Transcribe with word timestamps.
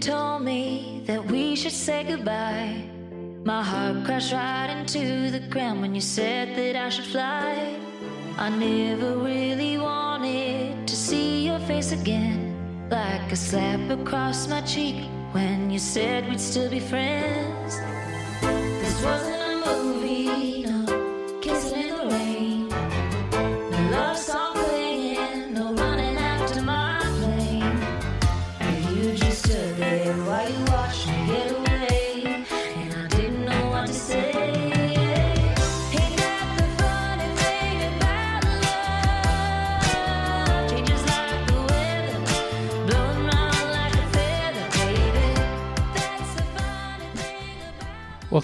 told 0.00 0.42
me 0.42 1.02
that 1.04 1.22
we 1.26 1.54
should 1.54 1.72
say 1.72 2.04
goodbye. 2.04 2.82
My 3.44 3.62
heart 3.62 4.06
crashed 4.06 4.32
right 4.32 4.70
into 4.70 5.30
the 5.30 5.40
ground 5.50 5.82
when 5.82 5.94
you 5.94 6.00
said 6.00 6.56
that 6.56 6.74
I 6.74 6.88
should 6.88 7.04
fly. 7.04 7.78
I 8.38 8.48
never 8.48 9.18
really 9.18 9.76
wanted 9.76 10.88
to 10.88 10.96
see 10.96 11.46
your 11.46 11.58
face 11.60 11.92
again. 11.92 12.56
Like 12.90 13.30
a 13.30 13.36
slap 13.36 13.90
across 13.90 14.48
my 14.48 14.62
cheek 14.62 15.04
when 15.32 15.70
you 15.70 15.78
said 15.78 16.28
we'd 16.28 16.40
still 16.40 16.70
be 16.70 16.80
friends. 16.80 17.78
This 18.80 19.04
wasn't 19.04 19.39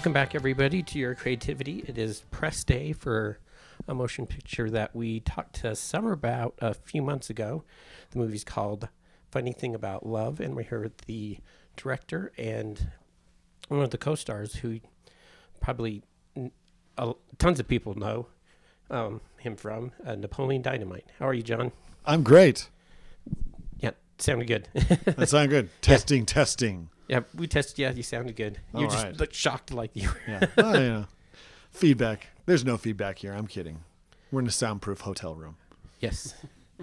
Welcome 0.06 0.22
back, 0.22 0.36
everybody, 0.36 0.84
to 0.84 1.00
your 1.00 1.16
creativity. 1.16 1.82
It 1.84 1.98
is 1.98 2.20
press 2.30 2.62
day 2.62 2.92
for 2.92 3.40
a 3.88 3.92
motion 3.92 4.24
picture 4.24 4.70
that 4.70 4.94
we 4.94 5.18
talked 5.18 5.56
to 5.62 5.74
Summer 5.74 6.12
about 6.12 6.54
a 6.60 6.74
few 6.74 7.02
months 7.02 7.28
ago. 7.28 7.64
The 8.12 8.20
movie's 8.20 8.44
called 8.44 8.88
Funny 9.32 9.52
Thing 9.52 9.74
About 9.74 10.06
Love, 10.06 10.38
and 10.38 10.54
we 10.54 10.62
heard 10.62 10.92
the 11.06 11.38
director 11.76 12.30
and 12.38 12.92
one 13.66 13.82
of 13.82 13.90
the 13.90 13.98
co 13.98 14.14
stars 14.14 14.54
who 14.54 14.78
probably 15.60 16.04
n- 16.36 16.52
uh, 16.96 17.14
tons 17.38 17.58
of 17.58 17.66
people 17.66 17.96
know 17.96 18.28
um, 18.92 19.20
him 19.38 19.56
from 19.56 19.90
uh, 20.06 20.14
Napoleon 20.14 20.62
Dynamite. 20.62 21.06
How 21.18 21.26
are 21.26 21.34
you, 21.34 21.42
Jon? 21.42 21.72
I'm 22.04 22.22
great. 22.22 22.70
Yeah, 23.80 23.90
sounded 24.18 24.46
good. 24.46 24.68
That 25.16 25.28
sounded 25.28 25.50
good. 25.50 25.82
Testing, 25.82 26.26
testing. 26.26 26.90
Yeah, 27.08 27.20
we 27.34 27.46
tested. 27.46 27.78
Yeah, 27.78 27.92
you 27.92 28.02
sounded 28.02 28.36
good. 28.36 28.58
You're 28.74 28.84
All 28.84 28.90
just 28.90 29.04
right. 29.04 29.16
looked 29.16 29.34
shocked 29.34 29.72
like 29.72 29.90
you 29.94 30.08
were. 30.08 30.20
Yeah. 30.28 30.46
Oh, 30.58 30.78
yeah. 30.78 31.04
Feedback. 31.70 32.28
There's 32.46 32.64
no 32.64 32.76
feedback 32.76 33.18
here. 33.18 33.32
I'm 33.32 33.46
kidding. 33.46 33.80
We're 34.32 34.40
in 34.40 34.46
a 34.46 34.50
soundproof 34.52 35.00
hotel 35.02 35.34
room. 35.34 35.56
Yes. 36.00 36.34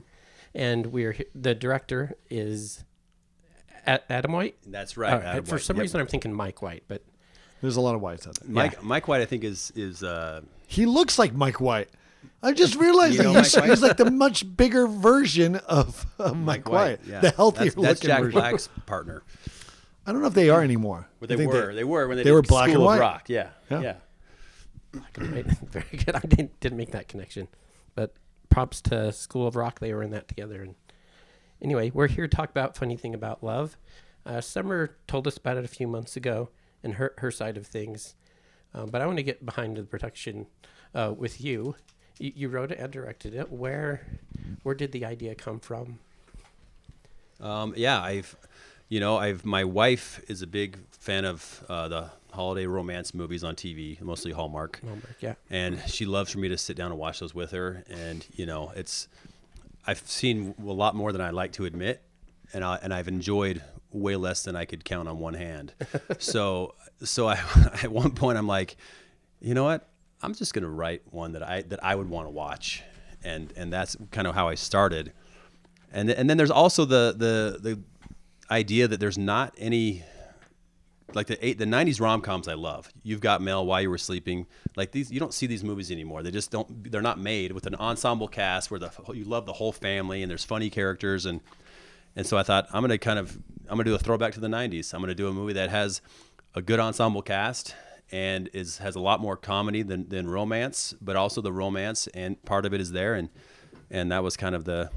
and 0.56 0.88
we're 0.88 1.16
the 1.36 1.56
director 1.56 2.16
is 2.30 2.84
Adam 3.86 4.32
White. 4.32 4.56
That's 4.66 4.98
right. 4.98 5.14
Uh, 5.14 5.20
Adam 5.20 5.46
for 5.46 5.56
White. 5.56 5.62
some 5.62 5.76
Yep. 5.78 5.82
reason, 5.82 6.02
I'm 6.02 6.08
thinking 6.08 6.34
Mike 6.34 6.62
White, 6.62 6.84
but 6.88 7.04
There's 7.62 7.76
a 7.76 7.82
lot 7.82 7.96
of 7.96 8.02
whites 8.02 8.28
out 8.28 8.36
there. 8.40 8.50
Mike 8.50 8.82
Mike 8.84 9.08
White, 9.08 9.22
I 9.22 9.26
think 9.26 9.44
is 9.44 9.72
is 9.76 10.04
uh, 10.04 10.42
He 10.68 10.86
looks 10.86 11.18
like 11.20 11.34
Mike 11.34 11.60
White. 11.60 11.90
I 12.42 12.54
just 12.54 12.76
realized 12.76 13.16
You 13.16 13.24
know 13.24 13.34
he's, 13.34 13.54
he's 13.56 13.82
like 13.82 13.98
the 13.98 14.10
much 14.10 14.56
bigger 14.56 14.88
version 14.88 15.56
of, 15.58 16.06
of 16.20 16.38
Mike, 16.38 16.70
White, 16.70 17.00
Yeah, 17.06 17.20
the 17.20 17.32
healthier 17.32 17.66
That's, 17.66 17.76
that's 17.76 18.04
looking 18.04 18.08
Jack 18.08 18.22
version. 18.22 18.40
Black's 18.40 18.70
partner. 18.86 19.24
I 20.06 20.12
don't 20.12 20.22
know 20.22 20.28
if 20.28 20.34
they 20.34 20.50
are 20.50 20.64
anymore. 20.64 21.08
But 21.20 21.30
they 21.30 21.38
think 21.38 21.52
were. 21.52 21.74
They, 21.74 21.84
were 21.84 22.08
when 22.08 22.18
they, 22.18 22.24
they 22.24 22.30
did 22.30 22.34
were 22.34 22.42
black 22.42 22.70
School 22.70 22.76
and 22.76 22.82
of 22.82 22.86
white. 22.86 23.00
Rock. 23.00 23.30
Yeah. 23.30 23.50
Yeah. 23.70 23.82
Yeah. 23.82 23.96
Very 25.16 26.04
good. 26.06 26.16
I 26.16 26.20
didn't, 26.20 26.60
didn't 26.60 26.78
make 26.78 26.92
that 26.92 27.08
connection, 27.08 27.48
but 27.96 28.14
props 28.50 28.82
to 28.82 29.12
School 29.12 29.48
of 29.48 29.56
Rock. 29.56 29.80
They 29.80 29.94
were 29.94 30.04
in 30.04 30.12
that 30.12 30.28
together. 30.28 30.62
And 30.62 30.76
anyway, 31.62 31.90
we're 31.92 32.08
here 32.08 32.28
to 32.28 32.36
talk 32.36 32.50
about 32.50 32.78
funny 32.78 32.98
thing 32.98 33.16
about 33.16 33.44
love. 33.44 33.78
Uh, 34.26 34.42
Summer 34.42 34.96
told 35.08 35.28
us 35.28 35.38
about 35.38 35.58
it 35.58 35.66
a 35.66 35.70
few 35.70 35.88
months 35.88 36.16
ago 36.16 36.50
and 36.84 36.96
her 36.96 37.14
her 37.18 37.32
side 37.32 37.58
of 37.58 37.66
things, 37.66 38.16
um, 38.74 38.90
but 38.90 39.02
I 39.02 39.06
want 39.06 39.18
to 39.18 39.24
get 39.24 39.46
behind 39.46 39.78
the 39.78 39.84
production 39.84 40.48
uh, 40.94 41.14
with 41.18 41.42
you. 41.42 41.76
you. 42.20 42.32
You 42.36 42.50
wrote 42.50 42.72
it 42.72 42.80
and 42.80 42.92
directed 42.92 43.34
it. 43.34 43.52
Where 43.52 44.06
where 44.64 44.76
did 44.76 44.92
the 44.92 45.06
idea 45.06 45.36
come 45.36 45.60
from? 45.60 46.00
Um, 47.42 47.74
yeah, 47.76 48.02
I've, 48.02 48.36
you 48.90 49.00
know, 49.00 49.18
I've 49.18 49.46
my 49.46 49.64
wife 49.64 50.24
is 50.28 50.42
a 50.42 50.48
big 50.48 50.78
fan 50.92 51.26
of 51.26 51.64
uh, 51.70 51.88
the 51.88 52.10
holiday 52.32 52.66
romance 52.66 53.14
movies 53.14 53.44
on 53.44 53.56
TV, 53.56 54.00
mostly 54.02 54.32
Hallmark, 54.32 54.82
Hallmark, 54.82 55.16
yeah. 55.20 55.36
and 55.50 55.82
she 55.88 56.06
loves 56.06 56.32
for 56.32 56.40
me 56.40 56.50
to 56.50 56.58
sit 56.58 56.76
down 56.76 56.92
and 56.92 57.00
watch 57.00 57.20
those 57.20 57.34
with 57.34 57.52
her. 57.52 57.84
And 57.90 58.26
you 58.34 58.46
know, 58.46 58.72
it's 58.76 59.08
I've 59.86 60.00
seen 60.00 60.56
a 60.60 60.64
lot 60.64 60.96
more 60.96 61.12
than 61.12 61.22
I 61.22 61.32
like 61.32 61.54
to 61.54 61.66
admit, 61.66 62.02
and 62.54 62.64
I, 62.64 62.80
and 62.82 62.94
I've 62.94 63.08
enjoyed 63.08 63.62
way 63.92 64.16
less 64.16 64.44
than 64.44 64.56
I 64.56 64.66
could 64.66 64.84
count 64.84 65.08
on 65.08 65.20
one 65.20 65.36
hand. 65.36 65.74
so 66.20 66.76
so 67.04 67.28
I 67.28 67.34
at 67.84 67.92
one 67.92 68.12
point 68.12 68.38
I'm 68.38 68.48
like, 68.48 68.76
you 69.40 69.54
know 69.54 69.64
what? 69.64 69.88
I'm 70.22 70.34
just 70.34 70.54
gonna 70.54 70.70
write 70.70 71.02
one 71.12 71.34
that 71.34 71.44
I 71.44 71.62
that 71.64 71.84
I 71.84 71.96
would 71.96 72.10
want 72.10 72.28
to 72.28 72.32
watch, 72.32 72.84
and 73.24 73.54
and 73.56 73.72
that's 73.72 73.96
kind 74.12 74.28
of 74.28 74.36
how 74.36 74.50
I 74.50 74.56
started 74.56 75.14
and 75.94 76.10
and 76.10 76.30
then 76.30 76.38
there's 76.38 76.52
also 76.52 76.86
the 76.86 77.14
the 77.16 77.60
the 77.62 77.80
idea 78.50 78.88
that 78.88 79.00
there's 79.00 79.18
not 79.18 79.54
any 79.58 80.04
like 81.16 81.28
the 81.28 81.46
eight 81.46 81.58
the 81.58 81.66
90s 81.66 82.02
rom-coms 82.02 82.48
I 82.48 82.54
love. 82.54 82.90
You've 83.04 83.22
got 83.22 83.42
Mel 83.42 83.66
while 83.66 83.82
you 83.82 83.90
were 83.90 83.98
sleeping. 83.98 84.48
Like 84.76 84.92
these 84.92 85.12
you 85.12 85.20
don't 85.20 85.34
see 85.34 85.48
these 85.48 85.64
movies 85.64 85.92
anymore. 85.92 86.24
They 86.24 86.32
just 86.32 86.52
don't 86.52 86.92
they're 86.92 87.02
not 87.02 87.20
made 87.20 87.52
with 87.52 87.66
an 87.66 87.76
ensemble 87.76 88.28
cast 88.28 88.72
where 88.72 88.80
the 88.80 88.92
you 89.14 89.26
love 89.26 89.46
the 89.46 89.54
whole 89.54 89.72
family 89.72 90.22
and 90.22 90.30
there's 90.30 90.44
funny 90.44 90.70
characters 90.70 91.26
and 91.26 91.42
and 92.16 92.26
so 92.26 92.38
I 92.38 92.44
thought 92.44 92.68
I'm 92.74 92.88
to 92.88 92.98
kind 92.98 93.20
of 93.20 93.38
I'm 93.68 93.78
to 93.78 93.84
do 93.84 93.96
a 93.96 94.00
throwback 94.00 94.34
to 94.34 94.40
the 94.40 94.48
90s. 94.48 94.94
I'm 94.94 95.04
to 95.06 95.16
do 95.16 95.28
a 95.28 95.34
movie 95.34 95.54
that 95.54 95.70
has 95.70 96.02
a 96.56 96.62
good 96.62 96.80
ensemble 96.80 97.22
cast 97.22 97.76
and 98.12 98.50
is 98.54 98.78
has 98.80 98.96
a 98.96 99.00
lot 99.00 99.20
more 99.20 99.38
comedy 99.38 99.82
than 99.84 100.10
than 100.10 100.30
romance, 100.30 100.94
but 101.02 101.16
also 101.16 101.42
the 101.42 101.54
romance 101.54 102.08
and 102.08 102.44
part 102.46 102.66
of 102.66 102.74
it 102.74 102.82
is 102.82 102.92
there 102.92 103.16
and 103.16 103.30
and 103.90 104.12
that 104.12 104.24
was 104.24 104.38
kind 104.38 104.56
of 104.56 104.66
the 104.66 104.90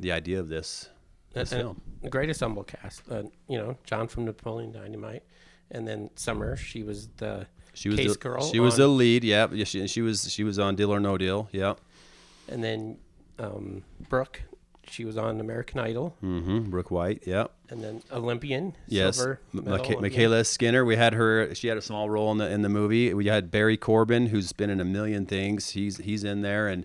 the 0.00 0.10
idea 0.10 0.40
of 0.40 0.48
this 0.48 0.88
this 1.34 1.52
And- 1.52 1.60
film. 1.62 1.80
The 2.02 2.10
great 2.10 2.28
ensemble 2.28 2.64
cast. 2.64 3.02
Uh, 3.10 3.22
you 3.48 3.56
know, 3.58 3.78
Jon 3.84 4.08
from 4.08 4.24
Napoleon 4.26 4.72
Dynamite, 4.72 5.22
and 5.70 5.88
then 5.88 6.10
Summer. 6.16 6.54
She 6.56 6.82
was 6.82 7.08
the 7.16 7.46
She 7.72 7.88
was 7.88 7.98
case 7.98 8.12
the, 8.12 8.18
girl. 8.18 8.42
She 8.44 8.60
was 8.60 8.74
on- 8.74 8.80
the 8.80 8.88
lead. 8.88 9.24
Yeah, 9.24 9.46
yeah. 9.52 9.64
She, 9.64 9.86
she 9.86 10.02
was 10.02 10.30
she 10.30 10.44
was 10.44 10.58
on 10.58 10.76
Deal 10.76 10.92
or 10.92 11.00
No 11.00 11.16
Deal. 11.16 11.48
Yeah. 11.52 11.74
and 12.48 12.62
then 12.62 12.98
um, 13.38 13.84
Brooke. 14.08 14.42
She 14.86 15.06
was 15.06 15.16
on 15.16 15.40
American 15.40 15.80
Idol, 15.80 16.14
Mm-hmm. 16.22 16.68
Brooke 16.68 16.90
White. 16.90 17.22
Yeah. 17.26 17.46
and 17.70 17.82
then 17.82 18.02
Olympian. 18.12 18.76
Yes. 18.86 19.16
Silver 19.16 19.40
M- 19.54 19.64
medal 19.64 19.78
Micha- 19.78 19.96
Olympian. 19.96 20.30
MyKayla 20.30 20.46
Skinner. 20.46 20.84
We 20.84 20.96
had 20.96 21.14
her. 21.14 21.54
She 21.54 21.68
had 21.68 21.78
a 21.78 21.82
small 21.82 22.10
role 22.10 22.30
in 22.32 22.36
the 22.38 22.50
in 22.50 22.60
the 22.60 22.68
movie. 22.68 23.14
We 23.14 23.26
had 23.28 23.50
Barry 23.50 23.78
Corbin, 23.78 24.26
who's 24.26 24.52
been 24.52 24.68
in 24.68 24.78
a 24.78 24.84
million 24.84 25.24
things. 25.24 25.70
He's 25.70 25.96
he's 25.96 26.22
in 26.22 26.42
there, 26.42 26.68
and 26.68 26.84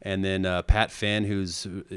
and 0.00 0.24
then 0.24 0.46
uh, 0.46 0.62
Pat 0.62 0.90
Finn, 0.90 1.24
who's 1.24 1.66
uh, 1.66 1.94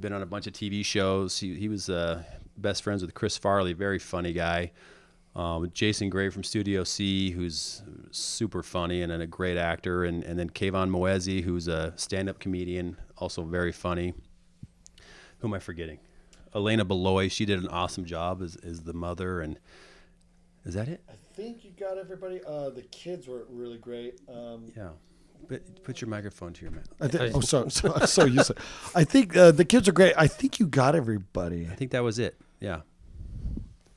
been 0.00 0.12
on 0.12 0.22
a 0.22 0.26
bunch 0.26 0.46
of 0.46 0.52
TV 0.52 0.84
shows. 0.84 1.38
He 1.38 1.54
he 1.54 1.68
was 1.68 1.88
uh, 1.88 2.22
best 2.56 2.82
friends 2.82 3.02
with 3.02 3.14
Chris 3.14 3.36
Farley. 3.36 3.72
Very 3.72 3.98
funny 3.98 4.32
guy. 4.32 4.72
Um, 5.36 5.70
Jason 5.72 6.10
Gray 6.10 6.28
from 6.28 6.42
Studio 6.42 6.82
C, 6.82 7.30
who's 7.30 7.82
super 8.10 8.64
funny 8.64 9.02
and, 9.02 9.12
a 9.12 9.26
great 9.28 9.56
actor, 9.56 10.04
and, 10.04 10.24
and 10.24 10.36
then 10.36 10.50
Kayvon 10.50 10.90
Moezi, 10.90 11.40
who's 11.40 11.68
a 11.68 11.92
stand-up 11.94 12.40
comedian, 12.40 12.96
also 13.16 13.44
very 13.44 13.70
funny. 13.70 14.12
Who 15.38 15.46
am 15.46 15.54
I 15.54 15.60
forgetting? 15.60 16.00
Elena 16.52 16.84
Beloy, 16.84 17.28
she 17.28 17.44
did 17.44 17.60
an 17.60 17.68
awesome 17.68 18.04
job 18.04 18.42
as, 18.42 18.56
as 18.56 18.80
the 18.80 18.92
mother, 18.92 19.40
and 19.40 19.56
is 20.64 20.74
that 20.74 20.88
it? 20.88 21.00
I 21.08 21.14
think 21.34 21.64
you 21.64 21.70
got 21.78 21.96
everybody. 21.96 22.40
Uh, 22.44 22.70
the 22.70 22.82
kids 22.82 23.28
were 23.28 23.46
really 23.48 23.78
great. 23.78 24.20
Um, 24.28 24.72
Yeah. 24.76 24.90
But 25.48 25.82
put 25.82 26.00
your 26.00 26.08
microphone 26.08 26.52
to 26.52 26.62
your 26.62 26.70
mouth. 26.70 26.88
I 27.00 27.08
think, 27.08 27.34
oh, 27.34 27.40
so, 27.40 27.68
so, 27.68 27.98
so 28.06 28.24
you 28.24 28.42
said. 28.42 28.56
I 28.94 29.04
think 29.04 29.36
uh, 29.36 29.50
the 29.50 29.64
kids 29.64 29.88
are 29.88 29.92
great. 29.92 30.14
I 30.16 30.26
think 30.26 30.60
you 30.60 30.66
got 30.66 30.94
everybody. 30.94 31.68
I 31.70 31.74
think 31.74 31.90
that 31.90 32.02
was 32.02 32.18
it. 32.18 32.40
Yeah. 32.60 32.80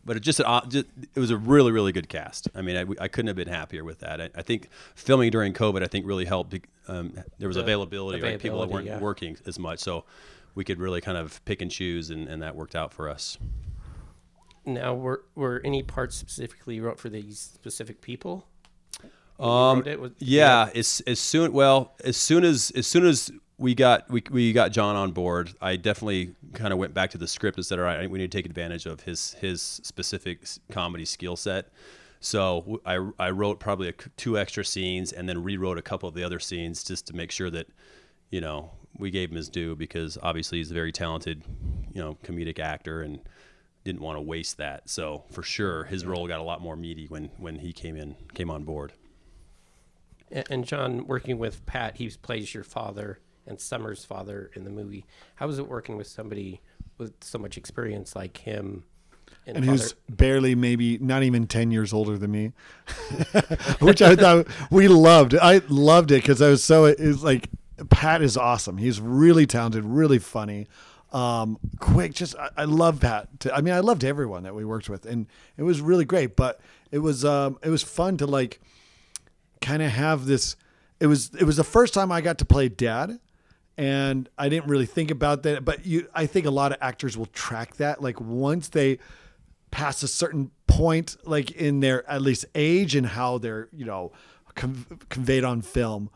But 0.06 0.18
it 0.18 0.19
just, 0.22 0.42
uh, 0.42 0.62
just 0.68 0.86
it 1.16 1.19
was 1.19 1.31
a 1.31 1.38
really 1.38 1.72
really 1.72 1.94
good 1.94 2.10
cast. 2.10 2.50
I 2.54 2.62
mean, 2.62 2.75
I, 2.75 3.04
I 3.04 3.07
couldn't 3.07 3.28
have 3.28 3.38
been 3.38 3.48
happier 3.48 3.84
with 3.86 4.00
that. 4.00 4.19
I, 4.19 4.30
I 4.36 4.42
think 4.42 4.68
filming 4.95 5.31
during 5.31 5.54
COVID, 5.54 5.81
I 5.81 5.88
think 5.88 6.06
really 6.06 6.25
helped. 6.25 6.56
Um, 6.88 7.13
there 7.40 7.48
was 7.48 7.56
The 7.56 7.63
availability, 7.63 8.22
right? 8.22 8.39
People 8.39 8.60
that 8.60 8.69
weren't 8.69 8.88
availability, 8.88 8.89
yeah. 8.89 9.00
working 9.00 9.38
as 9.46 9.57
much, 9.57 9.80
so 9.80 10.04
we 10.56 10.66
could 10.66 10.80
really 10.80 11.00
kind 11.00 11.18
of 11.18 11.44
pick 11.46 11.62
and 11.62 11.72
choose, 11.72 12.10
and, 12.10 12.28
and 12.28 12.42
that 12.42 12.56
worked 12.56 12.75
out 12.75 12.92
for 12.92 13.10
us. 13.10 13.38
Now, 14.66 14.94
were 14.94 15.24
were 15.36 15.62
any 15.63 15.84
parts 15.84 16.16
specifically 16.16 16.80
wrote 16.80 17.00
for 17.00 17.10
these 17.10 17.39
specific 17.39 18.01
people? 18.01 18.48
Um, 19.40 19.84
it? 19.86 20.00
Was- 20.00 20.12
yeah, 20.20 20.70
as 20.76 21.02
as 21.08 21.20
soon 21.20 21.54
well 21.54 21.94
as 22.04 22.18
soon 22.18 22.44
as 22.44 22.72
as 22.76 22.88
soon 22.88 23.06
as 23.06 23.32
we 23.58 23.76
got 23.76 24.10
we, 24.10 24.24
we 24.32 24.54
got 24.54 24.72
Jon 24.72 24.96
on 24.96 25.12
board, 25.12 25.54
I 25.62 25.76
definitely 25.76 26.36
kind 26.54 26.74
of 26.74 26.80
went 26.80 26.94
back 26.94 27.12
to 27.12 27.18
the 27.18 27.28
script 27.28 27.58
and 27.58 27.66
said, 27.66 27.80
all 27.80 27.86
right, 27.86 28.10
we 28.10 28.20
need 28.20 28.32
to 28.32 28.38
take 28.38 28.46
advantage 28.46 28.86
of 28.86 29.02
his 29.02 29.34
his 29.36 29.62
specific 29.62 30.46
comedy 30.72 31.06
skill 31.06 31.36
set. 31.36 31.70
So 32.20 32.82
I 32.86 33.10
I 33.20 33.32
wrote 33.32 33.60
probably 33.60 33.90
a 33.90 33.94
two 34.18 34.38
extra 34.38 34.64
scenes 34.64 35.12
and 35.12 35.28
then 35.28 35.44
rewrote 35.44 35.78
a 35.78 35.82
couple 35.82 36.08
of 36.08 36.16
the 36.16 36.24
other 36.24 36.40
scenes 36.40 36.84
just 36.84 37.08
to 37.08 37.16
make 37.16 37.32
sure 37.32 37.50
that 37.50 37.68
you 38.32 38.42
know 38.42 38.72
we 38.98 39.12
gave 39.12 39.30
him 39.30 39.38
his 39.38 39.50
due 39.50 39.76
because 39.76 40.18
obviously 40.22 40.60
he's 40.60 40.72
a 40.72 40.74
very 40.74 40.92
talented 40.92 41.44
you 41.94 42.02
know 42.02 42.18
comedic 42.24 42.60
actor 42.60 43.02
and 43.02 43.20
didn't 43.84 44.02
want 44.02 44.18
to 44.18 44.22
waste 44.22 44.58
that. 44.58 44.90
So 44.90 45.26
for 45.32 45.44
sure, 45.44 45.84
his 45.84 46.06
role 46.06 46.28
got 46.28 46.40
a 46.40 46.44
lot 46.44 46.62
more 46.62 46.76
meaty 46.76 47.08
when 47.08 47.30
when 47.38 47.60
he 47.60 47.74
came 47.74 47.96
in 47.96 48.16
came 48.34 48.50
on 48.50 48.64
board. 48.64 48.94
And, 50.34 50.46
and 50.50 50.66
Jon, 50.66 51.08
working 51.08 51.38
with 51.38 51.66
Pat, 51.66 51.96
he 51.96 52.10
plays 52.10 52.54
your 52.54 52.66
father 52.66 53.20
and 53.48 53.60
Summer's 53.62 54.04
father 54.04 54.52
in 54.54 54.66
the 54.66 54.70
movie. 54.70 55.06
How 55.36 55.48
was 55.48 55.60
it 55.60 55.70
working 55.70 55.96
with 55.96 56.08
somebody 56.08 56.60
with 56.98 57.14
so 57.22 57.38
much 57.38 57.58
experience 57.58 58.16
like 58.16 58.38
him? 58.38 58.84
in 59.46 59.58
and 59.58 59.66
who's 59.66 59.94
barely 60.10 60.56
maybe 60.56 60.98
not 61.00 61.24
even 61.24 61.48
10 61.48 61.72
years 61.72 61.92
older 61.92 62.18
than 62.18 62.32
me 62.32 62.54
which 63.80 64.02
i 64.02 64.16
thought 64.16 64.48
we 64.72 64.88
loved 64.88 65.36
i 65.36 65.62
loved 65.68 66.12
it 66.12 66.22
because 66.22 66.42
i 66.42 66.50
was 66.50 66.64
so 66.64 66.86
it's 66.86 67.24
like 67.24 67.50
pat 67.90 68.22
is 68.22 68.38
awesome 68.38 68.78
he's 68.78 69.02
really 69.02 69.46
talented 69.46 69.84
really 69.84 70.20
funny 70.20 70.68
um 71.12 71.60
quick 71.80 72.14
just 72.14 72.36
i, 72.38 72.50
I 72.58 72.64
love 72.66 73.02
pat 73.02 73.28
to, 73.42 73.54
i 73.54 73.62
mean 73.62 73.74
i 73.74 73.80
loved 73.80 74.04
everyone 74.04 74.44
that 74.44 74.56
we 74.56 74.64
worked 74.64 74.90
with 74.90 75.06
and 75.06 75.28
it 75.58 75.64
was 75.64 75.82
really 75.82 76.06
great 76.06 76.36
but 76.36 76.62
it 76.92 77.00
was 77.00 77.26
um 77.26 77.58
it 77.64 77.70
was 77.70 77.84
fun 77.84 78.18
to 78.18 78.26
like 78.26 78.62
kind 79.63 79.81
of 79.81 79.89
have 79.92 80.25
this 80.25 80.56
it 81.00 81.07
was 81.07 81.31
it 81.39 81.44
was 81.44 81.57
the 81.57 81.63
first 81.63 81.94
time 81.94 82.12
i 82.12 82.21
got 82.21 82.38
to 82.38 82.45
play 82.45 82.68
dad 82.69 83.18
and 83.77 84.30
i 84.38 84.50
didn't 84.50 84.68
really 84.68 84.86
think 84.86 85.10
about 85.10 85.44
that 85.44 85.63
but 85.63 85.86
you 85.86 86.07
i 86.13 86.25
think 86.25 86.45
a 86.45 86.51
lot 86.51 86.71
of 86.71 86.77
actors 86.81 87.18
will 87.18 87.25
track 87.27 87.77
that 87.77 88.01
like 88.01 88.19
once 88.19 88.69
they 88.69 89.00
pass 89.71 90.04
a 90.04 90.07
certain 90.07 90.51
point 90.68 91.15
like 91.24 91.50
in 91.51 91.80
their 91.80 92.07
at 92.10 92.21
least 92.21 92.45
age 92.54 92.95
and 92.95 93.07
how 93.07 93.38
they're 93.38 93.69
you 93.71 93.86
know 93.86 94.12
con- 94.54 94.86
conveyed 95.10 95.44
on 95.44 95.62
film 95.62 96.10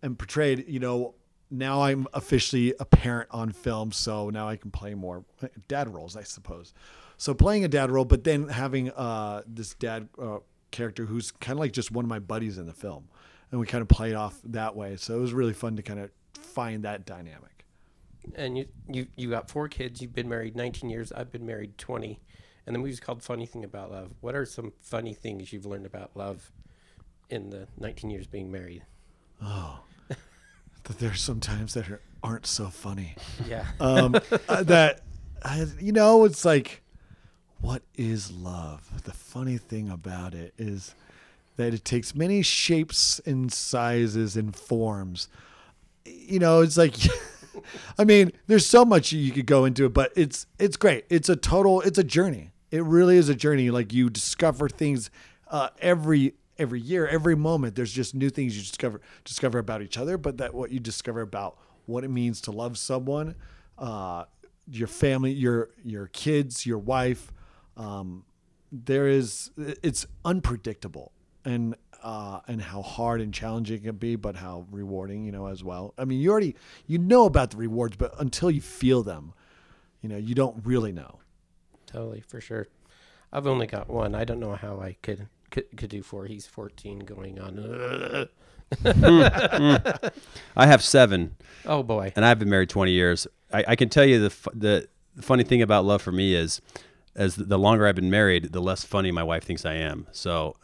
and 0.00 0.18
portrayed 0.18 0.64
you 0.68 0.78
know 0.78 1.14
now 1.50 1.82
i'm 1.82 2.06
officially 2.14 2.72
a 2.80 2.84
parent 2.84 3.28
on 3.30 3.52
film 3.52 3.92
so 3.92 4.30
now 4.30 4.48
i 4.48 4.56
can 4.56 4.70
play 4.70 4.94
more 4.94 5.24
dad 5.68 5.92
roles 5.92 6.16
i 6.16 6.22
suppose. 6.22 6.72
So 7.18 7.34
playing 7.34 7.64
a 7.64 7.68
dad 7.68 7.90
role 7.90 8.04
but 8.04 8.24
then 8.24 8.48
having 8.48 8.90
uh 8.90 9.42
this 9.46 9.74
dad 9.74 10.08
uh, 10.20 10.38
character 10.72 11.06
who's 11.06 11.30
kind 11.30 11.52
of 11.56 11.60
like 11.60 11.72
just 11.72 11.92
one 11.92 12.04
of 12.04 12.08
my 12.08 12.18
buddies 12.18 12.58
in 12.58 12.66
the 12.66 12.72
film 12.72 13.08
and 13.50 13.60
we 13.60 13.66
kind 13.66 13.82
of 13.82 13.88
played 13.88 14.14
off 14.14 14.40
that 14.44 14.74
way 14.74 14.96
so 14.96 15.16
it 15.16 15.20
was 15.20 15.32
really 15.32 15.52
fun 15.52 15.76
to 15.76 15.82
kind 15.82 16.00
of 16.00 16.10
find 16.34 16.82
that 16.84 17.06
dynamic 17.06 17.64
and 18.36 18.56
you, 18.58 18.66
you 18.88 19.06
you 19.16 19.28
got 19.30 19.50
four 19.50 19.66
kids. 19.66 20.00
You've 20.00 20.14
been 20.14 20.28
married 20.28 20.54
19 20.54 20.88
years. 20.88 21.10
I've 21.10 21.32
been 21.32 21.44
married 21.44 21.76
20. 21.76 22.20
And 22.66 22.74
the 22.76 22.78
movie's 22.78 23.00
called 23.00 23.20
Funny 23.20 23.46
Thing 23.46 23.64
About 23.64 23.90
Love. 23.90 24.12
What 24.20 24.36
are 24.36 24.44
some 24.46 24.72
funny 24.80 25.12
things 25.12 25.52
you've 25.52 25.66
learned 25.66 25.86
about 25.86 26.12
love 26.16 26.52
in 27.30 27.50
the 27.50 27.66
19 27.80 28.10
years 28.10 28.28
being 28.28 28.52
married? 28.52 28.84
Oh, 29.42 29.80
that 30.08 30.98
there's 31.00 31.20
some 31.20 31.40
times 31.40 31.74
that 31.74 31.90
are, 31.90 32.00
aren't 32.22 32.46
so 32.46 32.66
funny 32.68 33.16
Yeah. 33.44 33.66
um, 33.80 34.14
uh, 34.48 34.62
that 34.62 35.00
uh, 35.42 35.66
you 35.80 35.90
know 35.90 36.24
it's 36.24 36.44
like 36.44 36.80
what 37.62 37.82
is 37.96 38.30
love? 38.30 39.04
The 39.04 39.12
funny 39.12 39.56
thing 39.56 39.88
about 39.88 40.34
it 40.34 40.52
is 40.58 40.94
that 41.56 41.72
it 41.72 41.84
takes 41.84 42.14
many 42.14 42.42
shapes 42.42 43.20
and 43.24 43.52
sizes 43.52 44.36
and 44.36 44.54
forms. 44.54 45.28
You 46.04 46.40
know 46.40 46.60
it's 46.60 46.76
like 46.76 46.96
i 47.98 48.04
mean 48.04 48.32
there's 48.48 48.66
so 48.66 48.84
much 48.84 49.12
you 49.12 49.30
could 49.30 49.46
go 49.46 49.64
into 49.64 49.84
it 49.86 49.94
but 49.94 50.12
it's 50.16 50.46
it's 50.58 50.76
great. 50.76 51.04
It's 51.08 51.28
a 51.28 51.36
total 51.36 51.80
it's 51.82 51.98
a 51.98 52.04
journey. 52.04 52.50
It 52.72 52.82
really 52.82 53.16
is 53.16 53.28
a 53.28 53.34
journey. 53.34 53.70
Like 53.70 53.92
you 53.92 54.10
discover 54.10 54.68
things 54.68 55.10
uh, 55.48 55.68
every 55.80 56.34
every 56.58 56.80
year 56.80 57.06
every 57.06 57.34
moment 57.34 57.74
there's 57.76 57.92
just 57.92 58.14
new 58.14 58.28
things 58.28 58.56
you 58.56 58.62
discover 58.62 59.00
discover 59.24 59.58
about 59.58 59.82
each 59.82 59.96
other 59.96 60.18
but 60.18 60.36
that 60.38 60.52
what 60.52 60.70
you 60.70 60.78
discover 60.78 61.20
about 61.20 61.56
what 61.86 62.04
it 62.04 62.10
means 62.10 62.40
to 62.42 62.50
love 62.50 62.76
someone 62.76 63.34
uh, 63.78 64.24
your 64.70 64.88
family 64.88 65.32
your 65.32 65.70
your 65.82 66.08
kids 66.08 66.66
your 66.66 66.78
wife 66.78 67.32
um, 67.76 68.24
there 68.70 69.06
is 69.08 69.50
it's 69.56 70.06
unpredictable 70.24 71.12
and 71.44 71.74
uh, 72.02 72.40
and 72.48 72.60
how 72.62 72.82
hard 72.82 73.20
and 73.20 73.32
challenging 73.32 73.76
it 73.78 73.84
can 73.84 73.96
be, 73.96 74.16
but 74.16 74.34
how 74.36 74.66
rewarding, 74.70 75.24
you 75.24 75.30
know, 75.32 75.46
as 75.46 75.62
well. 75.62 75.94
I 75.96 76.04
mean, 76.04 76.20
you 76.20 76.30
already 76.30 76.56
you 76.86 76.98
know 76.98 77.26
about 77.26 77.50
the 77.52 77.56
rewards, 77.58 77.96
but 77.96 78.12
until 78.20 78.50
you 78.50 78.60
feel 78.60 79.02
them, 79.02 79.32
you 80.00 80.08
know, 80.08 80.16
you 80.16 80.34
don't 80.34 80.64
really 80.66 80.92
know. 80.92 81.20
totally, 81.86 82.20
for 82.26 82.40
sure. 82.40 82.66
I've 83.32 83.46
only 83.46 83.66
got 83.66 83.88
one. 83.88 84.14
I 84.14 84.24
don't 84.24 84.40
know 84.40 84.54
how 84.56 84.80
I 84.80 84.96
could 85.02 85.28
could, 85.50 85.64
could 85.76 85.90
do 85.90 86.02
four. 86.02 86.26
He's 86.26 86.46
14 86.46 87.00
going 87.00 87.38
on. 87.38 88.28
I 90.56 90.66
have 90.66 90.82
seven, 90.82 91.36
Oh, 91.66 91.82
boy. 91.82 92.12
and 92.16 92.24
I've 92.24 92.38
been 92.38 92.48
married 92.50 92.68
20 92.70 92.90
years. 92.92 93.26
I, 93.52 93.64
I 93.68 93.76
can 93.76 93.88
tell 93.88 94.04
you 94.04 94.18
the, 94.20 94.30
fu- 94.30 94.50
the 94.54 94.88
the 95.14 95.22
funny 95.22 95.44
thing 95.44 95.60
about 95.60 95.84
love 95.84 96.00
for 96.00 96.10
me 96.12 96.34
is, 96.34 96.62
as 97.14 97.36
the 97.36 97.58
longer 97.58 97.86
I've 97.86 97.94
been 97.96 98.10
married, 98.10 98.52
the 98.52 98.60
less 98.60 98.84
funny 98.84 99.10
my 99.12 99.22
wife 99.22 99.44
thinks 99.44 99.64
I 99.64 99.74
am. 99.74 100.06
So. 100.12 100.56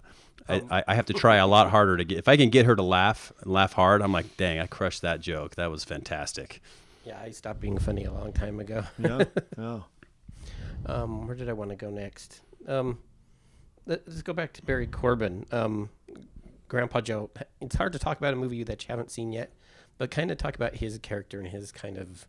I, 0.50 0.82
I 0.88 0.94
have 0.94 1.04
to 1.04 1.12
try 1.12 1.36
a 1.36 1.46
lot 1.46 1.68
harder 1.68 1.98
to 1.98 2.04
get. 2.04 2.16
If 2.16 2.26
I 2.26 2.38
can 2.38 2.48
get 2.48 2.64
her 2.64 2.74
to 2.74 2.82
laugh 2.82 3.34
and 3.42 3.52
laugh 3.52 3.74
hard, 3.74 4.00
I'm 4.00 4.12
like, 4.12 4.38
dang, 4.38 4.58
I 4.58 4.66
crushed 4.66 5.02
that 5.02 5.20
joke. 5.20 5.56
That 5.56 5.70
was 5.70 5.84
fantastic. 5.84 6.62
Yeah, 7.04 7.20
I 7.22 7.32
stopped 7.32 7.60
being 7.60 7.76
funny 7.78 8.04
a 8.04 8.10
long 8.12 8.32
time 8.32 8.58
ago. 8.58 8.84
Yeah, 8.98 9.24
yeah. 9.58 9.80
Um, 10.86 11.26
where 11.26 11.36
did 11.36 11.50
I 11.50 11.52
want 11.52 11.68
to 11.68 11.76
go 11.76 11.90
next? 11.90 12.40
Um, 12.66 12.98
let- 13.84 14.08
let's 14.08 14.22
go 14.22 14.32
back 14.32 14.54
to 14.54 14.62
Barry 14.64 14.86
Corbin. 14.86 15.44
Um, 15.52 15.90
Grandpa 16.68 17.02
Joe. 17.02 17.30
It's 17.60 17.76
hard 17.76 17.92
to 17.92 17.98
talk 17.98 18.16
about 18.16 18.32
a 18.32 18.36
movie 18.36 18.62
that 18.62 18.84
you 18.84 18.86
haven't 18.88 19.10
seen 19.10 19.32
yet, 19.32 19.52
but 19.98 20.10
kind 20.10 20.30
of 20.30 20.38
talk 20.38 20.54
about 20.54 20.76
his 20.76 20.98
character 20.98 21.40
and 21.40 21.48
his 21.48 21.72
kind 21.72 21.98
of 21.98 22.26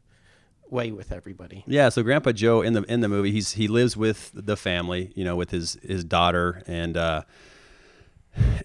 way 0.71 0.91
with 0.91 1.11
everybody. 1.11 1.63
Yeah, 1.67 1.89
so 1.89 2.03
Grandpa 2.03 2.31
Joe 2.31 2.61
in 2.61 2.73
the 2.73 2.83
in 2.83 3.01
the 3.01 3.09
movie, 3.09 3.31
he's 3.31 3.53
he 3.53 3.67
lives 3.67 3.95
with 3.97 4.31
the 4.33 4.57
family, 4.57 5.11
you 5.15 5.23
know, 5.23 5.35
with 5.35 5.51
his 5.51 5.77
his 5.83 6.03
daughter 6.03 6.63
and 6.67 6.97
uh 6.97 7.23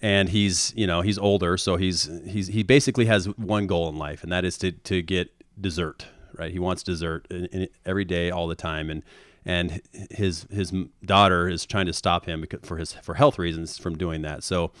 and 0.01 0.29
he's, 0.29 0.73
you 0.75 0.87
know, 0.87 1.01
he's 1.01 1.17
older, 1.17 1.57
so 1.57 1.75
he's 1.75 2.09
he's 2.25 2.47
he 2.47 2.63
basically 2.63 3.05
has 3.05 3.25
one 3.37 3.67
goal 3.67 3.89
in 3.89 3.97
life 3.97 4.23
and 4.23 4.31
that 4.31 4.45
is 4.45 4.57
to 4.59 4.71
to 4.71 5.01
get 5.01 5.31
dessert, 5.59 6.07
right? 6.37 6.51
He 6.51 6.59
wants 6.59 6.83
dessert 6.83 7.27
in, 7.29 7.45
in, 7.47 7.67
every 7.85 8.05
day 8.05 8.29
all 8.29 8.47
the 8.47 8.55
time 8.55 8.89
and 8.89 9.03
and 9.45 9.81
his 10.11 10.47
his 10.51 10.73
daughter 11.03 11.47
is 11.47 11.65
trying 11.65 11.85
to 11.85 11.93
stop 11.93 12.25
him 12.25 12.41
because, 12.41 12.61
for 12.63 12.77
his 12.77 12.93
for 12.93 13.15
health 13.15 13.37
reasons 13.37 13.77
from 13.77 13.97
doing 13.97 14.21
that. 14.23 14.43
So 14.43 14.71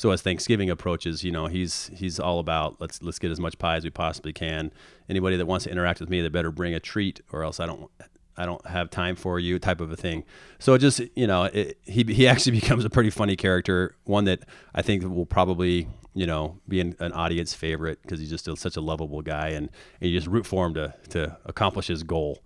so 0.00 0.12
as 0.12 0.22
Thanksgiving 0.22 0.70
approaches, 0.70 1.22
you 1.22 1.30
know, 1.30 1.46
he's 1.46 1.90
he's 1.92 2.18
all 2.18 2.38
about 2.38 2.80
let's 2.80 3.02
let's 3.02 3.18
get 3.18 3.30
as 3.30 3.38
much 3.38 3.58
pie 3.58 3.76
as 3.76 3.84
we 3.84 3.90
possibly 3.90 4.32
can. 4.32 4.72
Anybody 5.10 5.36
that 5.36 5.44
wants 5.44 5.64
to 5.64 5.70
interact 5.70 6.00
with 6.00 6.08
me, 6.08 6.22
they 6.22 6.28
better 6.28 6.50
bring 6.50 6.72
a 6.72 6.80
treat, 6.80 7.20
or 7.32 7.44
else 7.44 7.60
I 7.60 7.66
don't 7.66 7.90
I 8.34 8.46
don't 8.46 8.66
have 8.66 8.88
time 8.88 9.14
for 9.14 9.38
you, 9.38 9.58
type 9.58 9.78
of 9.78 9.92
a 9.92 9.96
thing. 9.96 10.24
So 10.58 10.72
it 10.72 10.78
just 10.78 11.02
you 11.14 11.26
know, 11.26 11.44
it, 11.44 11.76
he 11.82 12.02
he 12.04 12.26
actually 12.26 12.52
becomes 12.60 12.86
a 12.86 12.88
pretty 12.88 13.10
funny 13.10 13.36
character, 13.36 13.94
one 14.04 14.24
that 14.24 14.46
I 14.74 14.80
think 14.80 15.04
will 15.04 15.26
probably 15.26 15.86
you 16.14 16.26
know 16.26 16.58
be 16.66 16.80
an, 16.80 16.96
an 16.98 17.12
audience 17.12 17.52
favorite 17.52 18.00
because 18.00 18.20
he's 18.20 18.30
just 18.30 18.48
a, 18.48 18.56
such 18.56 18.78
a 18.78 18.80
lovable 18.80 19.20
guy, 19.20 19.48
and, 19.48 19.68
and 20.00 20.10
you 20.10 20.16
just 20.16 20.28
root 20.28 20.46
for 20.46 20.64
him 20.64 20.72
to 20.72 20.94
to 21.10 21.36
accomplish 21.44 21.88
his 21.88 22.04
goal. 22.04 22.42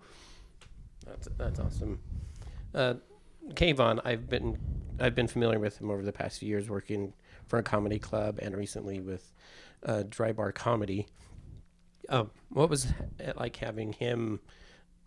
That's 1.05 1.29
that's 1.37 1.61
awesome. 1.61 1.99
Uh, 2.73 2.95
Kayvon, 3.51 4.01
I've 4.03 4.27
been 4.27 4.57
I've 4.99 5.15
been 5.15 5.27
familiar 5.27 5.59
with 5.59 5.79
him 5.79 5.89
over 5.89 6.03
the 6.03 6.11
past 6.11 6.39
few 6.39 6.49
years, 6.49 6.69
working 6.69 7.13
for 7.47 7.59
a 7.59 7.63
comedy 7.63 7.99
club 7.99 8.39
and 8.41 8.55
recently 8.55 8.99
with 8.99 9.31
uh, 9.85 10.03
Dry 10.09 10.31
Bar 10.31 10.51
Comedy. 10.51 11.07
Um, 12.09 12.31
what 12.49 12.69
was 12.69 12.87
it 13.19 13.37
like 13.37 13.55
having 13.57 13.93
him 13.93 14.39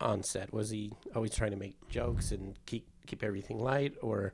on 0.01 0.23
set? 0.23 0.53
Was 0.53 0.69
he 0.69 0.91
always 1.15 1.33
trying 1.33 1.51
to 1.51 1.57
make 1.57 1.75
jokes 1.89 2.31
and 2.31 2.57
keep 2.65 2.87
keep 3.07 3.23
everything 3.23 3.59
light, 3.59 3.93
or 4.01 4.33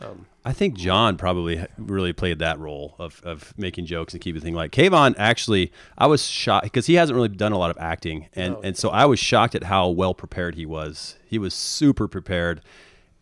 um, 0.00 0.26
I 0.44 0.52
think 0.52 0.74
Jon 0.74 1.16
probably 1.16 1.64
really 1.78 2.12
played 2.12 2.38
that 2.40 2.58
role 2.58 2.94
of, 2.98 3.20
of 3.24 3.52
making 3.56 3.86
jokes 3.86 4.12
and 4.12 4.20
keeping 4.22 4.40
things 4.42 4.54
light. 4.54 4.70
Kayvon 4.70 5.14
actually 5.18 5.72
I 5.98 6.06
was 6.06 6.24
shocked 6.26 6.64
because 6.64 6.86
he 6.86 6.94
hasn't 6.94 7.14
really 7.16 7.28
done 7.28 7.52
a 7.52 7.58
lot 7.58 7.70
of 7.70 7.78
acting 7.78 8.28
and, 8.34 8.54
No. 8.54 8.60
and 8.62 8.76
so 8.76 8.90
I 8.90 9.06
was 9.06 9.18
shocked 9.18 9.54
at 9.54 9.64
how 9.64 9.88
well 9.88 10.12
prepared 10.14 10.54
he 10.54 10.66
was. 10.66 11.16
He 11.26 11.38
was 11.38 11.54
super 11.54 12.08
prepared 12.08 12.60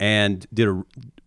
and 0.00 0.46
did 0.52 0.68
a 0.68 0.84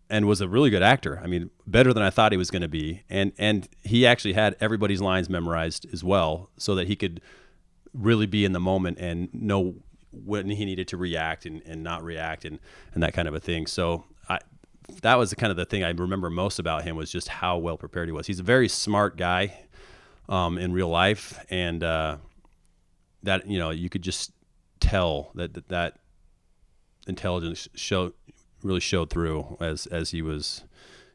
and 0.09 0.25
was 0.25 0.41
a 0.41 0.47
really 0.47 0.69
good 0.69 0.83
actor. 0.83 1.19
I 1.23 1.27
mean, 1.27 1.49
better 1.65 1.93
than 1.93 2.03
I 2.03 2.09
thought 2.09 2.31
he 2.31 2.37
was 2.37 2.51
going 2.51 2.61
to 2.61 2.67
be. 2.67 3.03
And 3.09 3.33
and 3.37 3.67
he 3.83 4.05
actually 4.05 4.33
had 4.33 4.55
everybody's 4.59 5.01
lines 5.01 5.29
memorized 5.29 5.85
as 5.91 6.03
well 6.03 6.49
so 6.57 6.75
that 6.75 6.87
he 6.87 6.95
could 6.95 7.21
really 7.93 8.25
be 8.25 8.45
in 8.45 8.51
the 8.53 8.59
moment 8.59 8.99
and 8.99 9.33
know 9.33 9.75
when 10.11 10.49
he 10.49 10.65
needed 10.65 10.87
to 10.89 10.97
react 10.97 11.45
and, 11.45 11.61
and 11.65 11.83
not 11.83 12.03
react 12.03 12.45
and, 12.45 12.59
and 12.93 13.03
that 13.03 13.13
kind 13.13 13.27
of 13.27 13.33
a 13.33 13.39
thing. 13.39 13.67
So 13.67 14.05
I, 14.29 14.39
that 15.01 15.15
was 15.15 15.29
the 15.29 15.35
kind 15.35 15.51
of 15.51 15.57
the 15.57 15.65
thing 15.65 15.83
I 15.83 15.89
remember 15.89 16.29
most 16.29 16.59
about 16.59 16.83
him 16.83 16.95
was 16.95 17.11
just 17.11 17.27
how 17.27 17.57
well 17.57 17.77
prepared 17.77 18.07
he 18.07 18.11
was. 18.11 18.27
He's 18.27 18.39
a 18.39 18.43
very 18.43 18.69
smart 18.69 19.17
guy 19.17 19.57
um, 20.29 20.57
in 20.57 20.71
real 20.73 20.89
life, 20.89 21.43
and 21.49 21.83
uh, 21.83 22.17
that 23.23 23.47
you 23.47 23.59
know 23.59 23.69
you 23.69 23.89
could 23.89 24.01
just 24.01 24.31
tell 24.79 25.31
that 25.35 25.53
that, 25.53 25.67
that 25.69 25.99
intelligence 27.07 27.67
showed 27.75 28.13
really 28.63 28.79
showed 28.79 29.09
through 29.09 29.57
as 29.59 29.85
as 29.87 30.11
he 30.11 30.21
was 30.21 30.63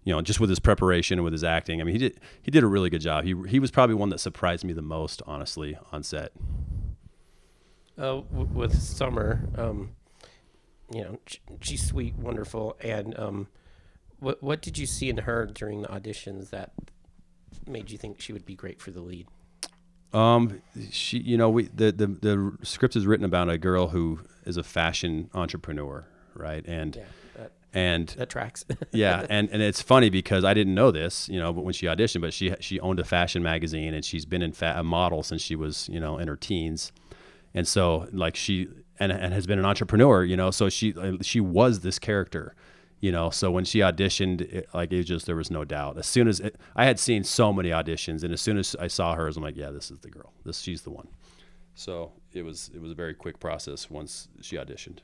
you 0.04 0.12
know 0.12 0.20
just 0.20 0.40
with 0.40 0.50
his 0.50 0.58
preparation 0.60 1.18
and 1.18 1.24
with 1.24 1.32
his 1.32 1.44
acting. 1.44 1.80
I 1.80 1.84
mean 1.84 1.94
he 1.94 1.98
did 1.98 2.20
he 2.42 2.50
did 2.50 2.62
a 2.62 2.66
really 2.66 2.90
good 2.90 3.00
job. 3.00 3.24
He 3.24 3.34
he 3.48 3.58
was 3.58 3.70
probably 3.70 3.94
one 3.94 4.08
that 4.10 4.18
surprised 4.20 4.64
me 4.64 4.72
the 4.72 4.82
most 4.82 5.22
honestly 5.26 5.76
on 5.90 6.02
set. 6.02 6.32
uh, 7.98 8.20
w- 8.32 8.48
with 8.52 8.80
Summer? 8.80 9.48
Um, 9.56 9.90
you 10.92 11.02
know, 11.02 11.18
sh- 11.26 11.38
she's 11.60 11.86
sweet, 11.86 12.14
wonderful, 12.16 12.76
and 12.80 13.18
um, 13.18 13.48
what 14.20 14.42
what 14.42 14.60
did 14.62 14.78
you 14.78 14.86
see 14.86 15.08
in 15.08 15.18
her 15.18 15.46
during 15.46 15.82
the 15.82 15.88
auditions 15.88 16.50
that 16.50 16.72
made 17.66 17.90
you 17.90 17.98
think 17.98 18.20
she 18.20 18.32
would 18.32 18.44
be 18.46 18.54
great 18.54 18.80
for 18.80 18.90
the 18.90 19.00
lead? 19.00 19.26
Um, 20.12 20.60
she, 20.90 21.18
you 21.18 21.38
know, 21.38 21.48
we 21.48 21.64
the, 21.68 21.90
the 21.92 22.06
the 22.06 22.58
script 22.62 22.96
is 22.96 23.06
written 23.06 23.24
about 23.24 23.48
a 23.48 23.56
girl 23.56 23.88
who 23.88 24.20
is 24.44 24.56
a 24.58 24.62
fashion 24.62 25.30
entrepreneur, 25.32 26.06
right? 26.34 26.64
And 26.66 26.96
Yeah, 26.96 27.02
that, 27.36 27.52
and 27.72 28.08
that 28.08 28.30
tracks. 28.30 28.64
yeah, 28.92 29.26
and 29.28 29.48
and 29.50 29.62
it's 29.62 29.82
funny 29.82 30.10
because 30.10 30.44
I 30.44 30.54
didn't 30.54 30.74
know 30.74 30.90
this, 30.90 31.28
you 31.28 31.38
know, 31.38 31.52
but 31.52 31.64
when 31.64 31.74
she 31.74 31.86
auditioned, 31.86 32.20
but 32.20 32.32
she 32.32 32.54
she 32.60 32.80
owned 32.80 33.00
a 33.00 33.04
fashion 33.04 33.42
magazine 33.42 33.94
and 33.94 34.04
she's 34.04 34.24
been 34.24 34.42
in 34.42 34.52
fa- 34.52 34.74
a 34.76 34.84
model 34.84 35.22
since 35.22 35.42
she 35.42 35.56
was, 35.56 35.88
you 35.90 36.00
know, 36.00 36.18
in 36.18 36.28
her 36.28 36.36
teens, 36.36 36.92
and 37.54 37.66
so 37.66 38.08
like 38.12 38.36
she 38.36 38.68
and 38.98 39.12
and 39.12 39.32
has 39.32 39.46
been 39.46 39.58
an 39.58 39.64
entrepreneur, 39.64 40.24
you 40.24 40.36
know, 40.36 40.50
so 40.50 40.68
she 40.68 40.94
uh, 40.94 41.14
she 41.22 41.40
was 41.40 41.80
this 41.80 41.98
character, 41.98 42.54
you 43.00 43.10
know, 43.10 43.30
so 43.30 43.50
when 43.50 43.64
she 43.64 43.80
auditioned, 43.80 44.42
it, 44.42 44.68
like 44.72 44.92
it 44.92 45.04
just 45.04 45.26
there 45.26 45.36
was 45.36 45.50
no 45.50 45.64
doubt. 45.64 45.98
As 45.98 46.06
soon 46.06 46.28
as 46.28 46.40
it, 46.40 46.56
I 46.76 46.84
had 46.84 47.00
seen 47.00 47.24
so 47.24 47.52
many 47.52 47.70
auditions, 47.70 48.22
and 48.22 48.32
as 48.32 48.40
soon 48.40 48.58
as 48.58 48.76
I 48.78 48.86
saw 48.86 49.14
hers, 49.14 49.36
I'm 49.36 49.42
like, 49.42 49.56
yeah, 49.56 49.70
this 49.70 49.90
is 49.90 49.98
the 50.00 50.10
girl. 50.10 50.32
This 50.44 50.60
she's 50.60 50.82
the 50.82 50.90
one. 50.90 51.08
So 51.74 52.12
it 52.32 52.42
was 52.42 52.70
it 52.74 52.80
was 52.80 52.92
a 52.92 52.94
very 52.94 53.14
quick 53.14 53.40
process 53.40 53.90
once 53.90 54.28
she 54.40 54.56
auditioned. 54.56 54.98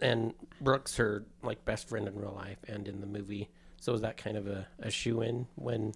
And 0.00 0.34
Brooks, 0.60 0.96
her 0.96 1.24
like 1.42 1.64
best 1.64 1.88
friend 1.88 2.06
in 2.08 2.14
real 2.14 2.34
life 2.34 2.58
and 2.68 2.86
in 2.88 3.00
the 3.00 3.06
movie. 3.06 3.48
So 3.80 3.92
was 3.92 4.00
that 4.00 4.16
kind 4.16 4.36
of 4.36 4.46
a, 4.46 4.66
a 4.78 4.90
shoe 4.90 5.22
in 5.22 5.46
when? 5.54 5.94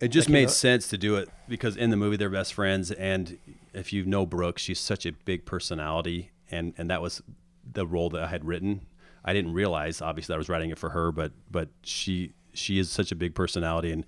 It 0.00 0.08
just 0.08 0.28
made 0.28 0.44
know- 0.44 0.50
sense 0.50 0.88
to 0.88 0.98
do 0.98 1.16
it 1.16 1.28
because 1.48 1.76
in 1.76 1.90
the 1.90 1.96
movie 1.96 2.16
they're 2.16 2.28
best 2.28 2.54
friends, 2.54 2.90
and 2.90 3.38
if 3.72 3.92
you 3.92 4.04
know 4.04 4.26
Brooks, 4.26 4.62
she's 4.62 4.80
such 4.80 5.06
a 5.06 5.12
big 5.12 5.44
personality, 5.46 6.30
and 6.50 6.74
and 6.76 6.90
that 6.90 7.00
was 7.00 7.22
the 7.70 7.86
role 7.86 8.10
that 8.10 8.22
I 8.22 8.26
had 8.28 8.44
written. 8.44 8.82
I 9.24 9.32
didn't 9.32 9.54
realize 9.54 10.00
obviously 10.00 10.34
I 10.34 10.38
was 10.38 10.48
writing 10.48 10.70
it 10.70 10.78
for 10.78 10.90
her, 10.90 11.12
but 11.12 11.32
but 11.50 11.68
she 11.82 12.32
she 12.52 12.78
is 12.78 12.90
such 12.90 13.10
a 13.12 13.16
big 13.16 13.34
personality, 13.34 13.90
and 13.90 14.04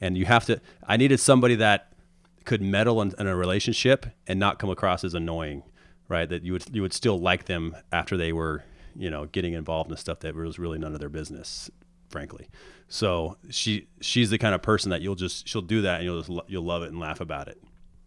and 0.00 0.16
you 0.16 0.26
have 0.26 0.44
to. 0.46 0.60
I 0.86 0.96
needed 0.96 1.20
somebody 1.20 1.54
that 1.56 1.92
could 2.44 2.62
meddle 2.62 3.00
in, 3.02 3.14
in 3.18 3.26
a 3.26 3.36
relationship 3.36 4.06
and 4.26 4.40
not 4.40 4.58
come 4.58 4.70
across 4.70 5.04
as 5.04 5.14
annoying, 5.14 5.62
right? 6.10 6.28
That 6.28 6.42
you 6.42 6.52
would 6.52 6.64
you 6.72 6.82
would 6.82 6.92
still 6.92 7.18
like 7.18 7.46
them 7.46 7.74
after 7.90 8.18
they 8.18 8.34
were 8.34 8.64
you 8.94 9.08
know 9.08 9.26
getting 9.26 9.54
involved 9.54 9.90
in 9.90 9.96
stuff 9.96 10.20
that 10.20 10.34
was 10.34 10.58
really 10.58 10.78
none 10.78 10.92
of 10.92 11.00
their 11.00 11.08
business, 11.08 11.70
frankly. 12.10 12.50
So 12.88 13.38
she 13.48 13.88
she's 14.02 14.28
the 14.28 14.36
kind 14.36 14.54
of 14.54 14.60
person 14.60 14.90
that 14.90 15.00
you'll 15.00 15.14
just 15.14 15.48
she'll 15.48 15.62
do 15.62 15.80
that 15.82 16.00
and 16.00 16.04
you'll 16.04 16.22
just 16.22 16.50
you'll 16.50 16.64
love 16.64 16.82
it 16.82 16.90
and 16.90 17.00
laugh 17.00 17.20
about 17.20 17.48
it. 17.48 17.62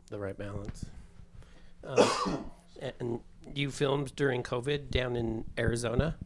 the 0.09 0.19
right 0.19 0.37
balance. 0.37 0.85
Um, 1.83 2.45
and 2.99 3.19
you 3.55 3.71
filmed 3.71 4.15
during 4.15 4.43
COVID 4.43 4.91
down 4.91 5.15
in 5.15 5.45
Arizona. 5.57 6.17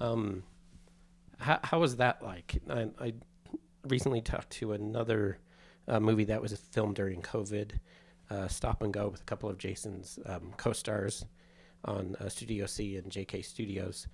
Um, 0.00 0.44
how, 1.38 1.60
how 1.62 1.80
was 1.80 1.96
that 1.96 2.22
like? 2.22 2.60
I, 2.70 2.88
I 3.00 3.14
recently 3.86 4.20
talked 4.20 4.50
to 4.50 4.72
another 4.72 5.38
uh, 5.88 6.00
movie 6.00 6.24
that 6.24 6.40
was 6.40 6.52
filmed 6.72 6.96
during 6.96 7.22
COVID, 7.22 7.72
uh, 8.30 8.48
Stop 8.48 8.82
and 8.82 8.92
Go, 8.92 9.08
with 9.08 9.20
a 9.20 9.24
couple 9.24 9.48
of 9.48 9.58
Jason's 9.58 10.18
um, 10.26 10.52
co-stars 10.56 11.24
on 11.84 12.16
uh, 12.20 12.28
Studio 12.28 12.66
C 12.66 12.96
and 12.96 13.10
JK 13.10 13.44
Studios, 13.44 14.06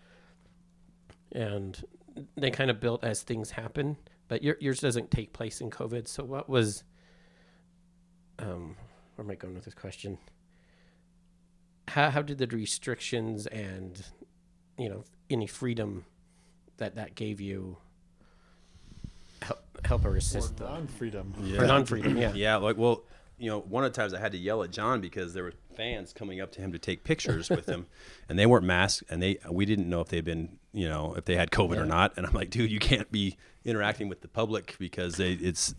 and 1.33 1.83
they 2.37 2.51
kind 2.51 2.71
of 2.71 2.81
built 2.81 3.05
as 3.05 3.23
things 3.23 3.51
happen. 3.51 3.97
But 4.29 4.43
your, 4.43 4.57
yours 4.61 4.81
doesn't 4.81 5.11
take 5.11 5.33
place 5.33 5.61
in 5.61 5.71
COVID. 5.71 6.07
So 6.07 6.25
what 6.25 6.49
was 6.49 6.85
um, 8.39 8.77
where 9.15 9.25
am 9.25 9.31
I 9.31 9.35
going 9.35 9.55
with 9.55 9.65
this 9.65 9.75
question? 9.75 10.19
How 11.89 12.11
how 12.11 12.23
did 12.23 12.39
the 12.39 12.47
restrictions 12.47 13.47
and 13.47 14.03
you 14.79 14.89
know 14.89 15.05
any 15.29 15.47
freedom 15.47 16.05
that 16.79 16.95
that 16.95 17.15
gave 17.15 17.41
you 17.41 17.77
help 19.43 19.61
help 19.85 20.05
or 20.05 20.17
assist 20.17 20.57
the 20.57 20.65
non 20.65 20.87
freedom. 20.87 21.35
or 21.59 21.67
non 21.67 21.85
freedom? 21.85 22.17
Yeah. 22.17 22.33
Yeah, 22.35 22.57
like 22.57 22.77
well, 22.77 23.05
you 23.41 23.49
know, 23.49 23.61
one 23.61 23.85
of 23.85 23.93
the 23.93 23.97
times 23.97 24.13
I 24.13 24.21
had 24.21 24.33
to 24.33 24.39
yell 24.39 24.63
at 24.63 24.71
Jon 24.71 25.01
because 25.01 25.33
there 25.33 25.45
were 25.45 25.55
fans 25.75 26.13
coming 26.13 26.43
up 26.43 26.53
to 26.53 26.61
him 26.61 26.73
to 26.73 26.79
take 26.79 27.05
pictures 27.05 27.49
with 27.49 27.67
him, 27.67 27.87
and 28.29 28.39
they 28.39 28.45
weren't 28.45 28.67
masked, 28.67 29.05
and 29.09 29.23
they 29.23 29.39
we 29.51 29.65
didn't 29.65 29.89
know 29.89 30.03
if 30.03 30.09
they'd 30.09 30.25
been, 30.25 30.59
you 30.73 30.87
know, 30.87 31.15
if 31.17 31.25
they 31.25 31.37
had 31.37 31.51
COVID 31.51 31.79
or 31.79 31.87
not. 31.87 32.13
And 32.17 32.27
I'm 32.27 32.35
like, 32.35 32.51
dude, 32.51 32.71
you 32.71 32.79
can't 32.79 33.11
be 33.11 33.39
interacting 33.65 34.11
with 34.11 34.21
the 34.21 34.29
public 34.29 34.77
because 34.79 35.17
they, 35.17 35.33
it's 35.33 35.75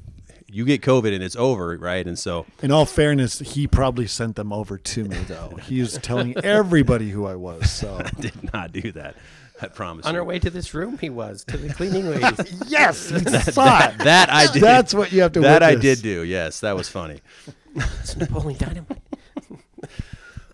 you 0.47 0.65
get 0.65 0.81
COVID 0.81 1.13
and 1.13 1.23
it's 1.23 1.35
over, 1.35 1.77
right? 1.77 2.05
And 2.05 2.17
so 2.17 2.47
In 2.63 2.71
all 2.71 2.85
fairness, 2.85 3.39
he 3.39 3.67
probably 3.67 4.07
sent 4.07 4.35
them 4.35 4.51
over 4.51 4.77
to 4.79 5.03
me 5.05 5.17
though. 5.27 5.57
He 5.61 5.81
was 5.81 5.97
telling 5.99 6.35
everybody 6.43 7.11
who 7.11 7.27
I 7.27 7.35
was. 7.35 7.71
So 7.71 7.95
I 8.03 8.09
did 8.19 8.53
not 8.53 8.71
do 8.71 8.91
that. 8.93 9.15
I 9.61 9.67
promise. 9.67 10.05
On 10.05 10.13
you. 10.13 10.19
our 10.19 10.25
way 10.25 10.39
to 10.39 10.49
this 10.49 10.73
room, 10.73 10.97
he 10.97 11.09
was 11.09 11.43
to 11.45 11.57
the 11.57 11.73
cleaning 11.73 12.09
ladies. 12.09 12.63
yes, 12.67 13.11
you 13.11 13.19
saw 13.19 13.85
it. 13.85 13.97
that 13.99 14.31
I 14.31 14.51
did. 14.51 14.61
That's 14.61 14.93
what 14.93 15.11
you 15.11 15.21
have 15.21 15.33
to. 15.33 15.41
that 15.41 15.61
I 15.61 15.75
did 15.75 16.01
do. 16.01 16.23
Yes, 16.23 16.61
that 16.61 16.75
was 16.75 16.89
funny. 16.89 17.19
it's 17.75 18.15
Napoleon 18.17 18.59
Dynamite. 18.59 18.97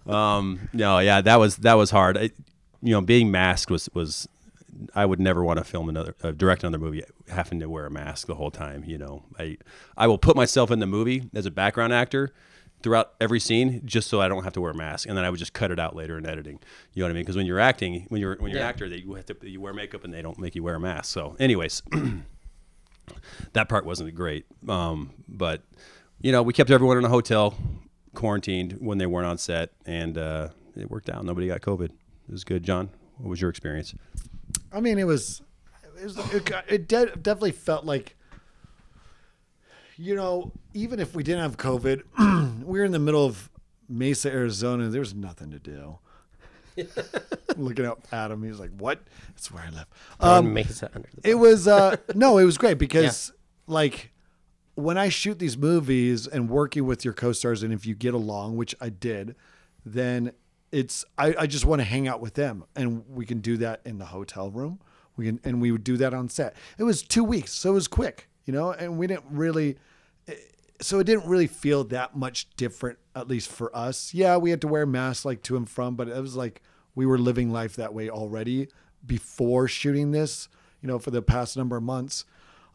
Um, 0.06 0.70
no, 0.72 1.00
yeah, 1.00 1.20
that 1.20 1.36
was 1.36 1.58
that 1.58 1.74
was 1.74 1.92
hard. 1.92 2.18
I, 2.18 2.30
you 2.82 2.94
know, 2.94 3.02
being 3.02 3.30
masked 3.30 3.70
was 3.70 3.90
was 3.94 4.26
I 4.96 5.06
would 5.06 5.20
never 5.20 5.44
want 5.44 5.58
to 5.58 5.66
film 5.66 5.90
another 5.90 6.16
uh, 6.24 6.32
direct 6.32 6.64
another 6.64 6.78
movie 6.78 7.04
having 7.28 7.60
to 7.60 7.70
wear 7.70 7.86
a 7.86 7.92
mask 7.92 8.28
the 8.28 8.36
whole 8.36 8.50
time. 8.50 8.86
You 8.86 8.98
know, 8.98 9.24
I 9.38 9.58
I 9.98 10.08
will 10.08 10.18
put 10.18 10.38
myself 10.38 10.72
in 10.72 10.80
the 10.80 10.88
movie 10.88 11.30
as 11.34 11.46
a 11.46 11.52
background 11.52 11.92
actor 11.92 12.32
throughout 12.84 13.14
every 13.20 13.40
scene 13.40 13.82
just 13.86 14.08
so 14.10 14.22
I 14.22 14.28
don't 14.28 14.44
have 14.44 14.54
to 14.54 14.62
wear 14.62 14.72
a 14.72 14.76
mask, 14.76 15.08
and 15.08 15.18
then 15.18 15.26
I 15.26 15.30
would 15.30 15.40
just 15.40 15.54
cut 15.54 15.72
it 15.72 15.80
out 15.80 15.96
later 15.96 16.18
in 16.18 16.26
editing. 16.26 16.60
You 16.94 17.02
know 17.02 17.08
what 17.08 17.12
I 17.12 17.14
mean? 17.14 17.24
Because 17.24 17.36
when 17.36 17.46
you're 17.46 17.60
acting, 17.60 18.06
when 18.10 18.22
you're 18.22 18.36
when 18.38 18.52
you're 18.52 18.60
Yeah. 18.60 18.66
an 18.66 18.70
actor, 18.70 18.88
they, 18.90 18.98
you 18.98 19.14
have 19.16 19.26
to 19.26 19.36
you 19.50 19.60
wear 19.62 19.74
makeup 19.74 20.04
and 20.04 20.14
they 20.14 20.22
don't 20.22 20.38
make 20.40 20.56
you 20.56 20.64
wear 20.64 20.76
a 20.76 20.80
mask. 20.80 21.12
So, 21.14 21.36
anyways. 21.40 21.82
that 23.54 23.70
part 23.70 23.86
wasn't 23.86 24.14
great. 24.16 24.46
Um, 24.68 25.12
but 25.28 25.64
you 26.20 26.32
know, 26.32 26.44
we 26.44 26.54
kept 26.54 26.72
everyone 26.72 26.98
in 26.98 27.06
a 27.06 27.10
hotel, 27.10 27.56
quarantined 28.16 28.74
when 28.80 28.98
they 28.98 29.06
weren't 29.06 29.28
on 29.28 29.38
set, 29.38 29.72
and 29.86 30.18
uh, 30.18 30.50
it 30.76 30.90
worked 30.90 31.10
out. 31.10 31.24
Nobody 31.24 31.48
got 31.48 31.62
COVID. 31.62 31.86
It 31.92 32.32
was 32.32 32.44
good. 32.44 32.64
Jon, 32.64 32.90
what 33.18 33.30
was 33.30 33.40
your 33.40 33.50
experience? 33.50 33.94
I 34.74 34.80
mean, 34.82 34.98
it 35.00 35.06
was, 35.06 35.42
it, 36.00 36.04
was, 36.04 36.18
it, 36.34 36.52
it 36.68 36.88
de- 36.88 37.16
definitely 37.16 37.52
felt 37.52 37.86
like, 37.86 38.17
you 39.98 40.16
know, 40.16 40.52
even 40.74 41.00
if 41.00 41.16
we 41.16 41.24
didn't 41.24 41.42
have 41.42 41.58
COVID, 41.58 42.64
we 42.64 42.80
were 42.80 42.86
in 42.86 42.92
the 42.92 43.00
middle 43.00 43.26
of 43.26 43.50
Mesa, 43.90 44.32
Arizona. 44.32 44.90
There 44.90 45.02
was 45.02 45.14
nothing 45.14 45.52
to 45.52 45.60
do. 45.60 45.98
Looking 47.58 47.86
up 47.86 48.08
at 48.12 48.30
him, 48.30 48.44
he 48.44 48.50
was 48.50 48.60
like, 48.60 48.72
"What? 48.78 49.02
That's 49.30 49.52
where 49.52 49.64
I 49.64 49.70
live." 49.72 49.86
Um, 50.20 50.54
Mesa 50.54 50.92
under 50.94 51.10
the 51.16 51.28
It 51.28 51.36
was 51.36 51.68
uh 51.68 51.96
no, 52.16 52.38
it 52.38 52.46
was 52.46 52.58
great 52.58 52.78
because 52.78 53.32
like 53.66 54.12
when 54.76 54.98
I 54.98 55.10
shoot 55.10 55.40
these 55.40 55.58
movies 55.58 56.28
and 56.28 56.50
working 56.50 56.86
with 56.86 57.04
your 57.04 57.16
co-stars 57.16 57.64
and 57.64 57.74
if 57.74 57.88
you 57.88 57.96
get 57.96 58.14
along, 58.14 58.58
which 58.58 58.76
I 58.80 58.90
did, 58.90 59.36
then 59.84 60.34
it's 60.72 61.04
I, 61.18 61.34
I 61.40 61.48
just 61.48 61.66
want 61.66 61.80
to 61.80 61.84
hang 61.86 62.08
out 62.08 62.22
with 62.22 62.36
them 62.36 62.64
and 62.76 63.04
we 63.10 63.26
can 63.26 63.40
do 63.40 63.58
that 63.58 63.82
in 63.84 63.98
the 63.98 64.06
hotel 64.06 64.52
room. 64.52 64.80
We 65.16 65.26
can 65.26 65.40
and 65.44 65.60
we 65.60 65.72
would 65.72 65.84
do 65.84 65.98
that 65.98 66.14
on 66.14 66.30
set. 66.30 66.56
It 66.78 66.84
was 66.84 67.02
2 67.02 67.24
weeks, 67.24 67.54
so 67.54 67.72
it 67.72 67.74
was 67.74 67.88
quick, 67.88 68.30
you 68.48 68.54
know, 68.54 68.72
and 68.72 68.98
we 68.98 69.06
didn't 69.06 69.26
really 69.30 69.78
so 70.82 71.00
it 71.00 71.06
didn't 71.06 71.28
really 71.28 71.48
feel 71.48 71.84
that 71.86 72.16
much 72.16 72.48
different, 72.56 73.00
at 73.16 73.28
least 73.28 73.50
for 73.50 73.76
us. 73.76 74.14
Yeah, 74.14 74.38
we 74.38 74.52
had 74.52 74.62
to 74.62 74.68
wear 74.68 74.86
masks 74.86 75.26
like 75.26 75.42
to 75.44 75.58
and 75.58 75.70
from, 75.70 75.96
but 75.96 76.08
it 76.08 76.22
was 76.22 76.36
like 76.36 76.62
we 76.96 77.06
were 77.06 77.18
living 77.18 77.52
life 77.52 77.76
that 77.76 77.94
way 77.94 78.10
already 78.10 78.68
before 79.06 79.68
shooting 79.68 80.12
this, 80.12 80.50
you 80.82 80.88
know, 80.88 81.00
for 81.00 81.12
the 81.12 81.22
past 81.22 81.58
number 81.58 81.78
of 81.78 81.84
months. 81.84 82.26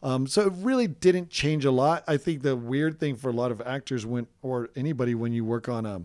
Um, 0.01 0.27
so 0.27 0.41
it 0.41 0.53
really 0.57 0.87
didn't 0.87 1.29
change 1.29 1.63
a 1.63 1.71
lot. 1.71 2.03
I 2.07 2.17
think 2.17 2.41
the 2.41 2.57
weird 2.57 2.99
thing 2.99 3.15
for 3.15 3.29
a 3.29 3.33
lot 3.33 3.51
of 3.51 3.61
actors 3.61 4.05
when 4.05 4.27
or 4.41 4.69
anybody 4.75 5.15
when 5.15 5.31
you 5.31 5.45
work 5.45 5.69
on 5.69 5.85
a 5.85 6.01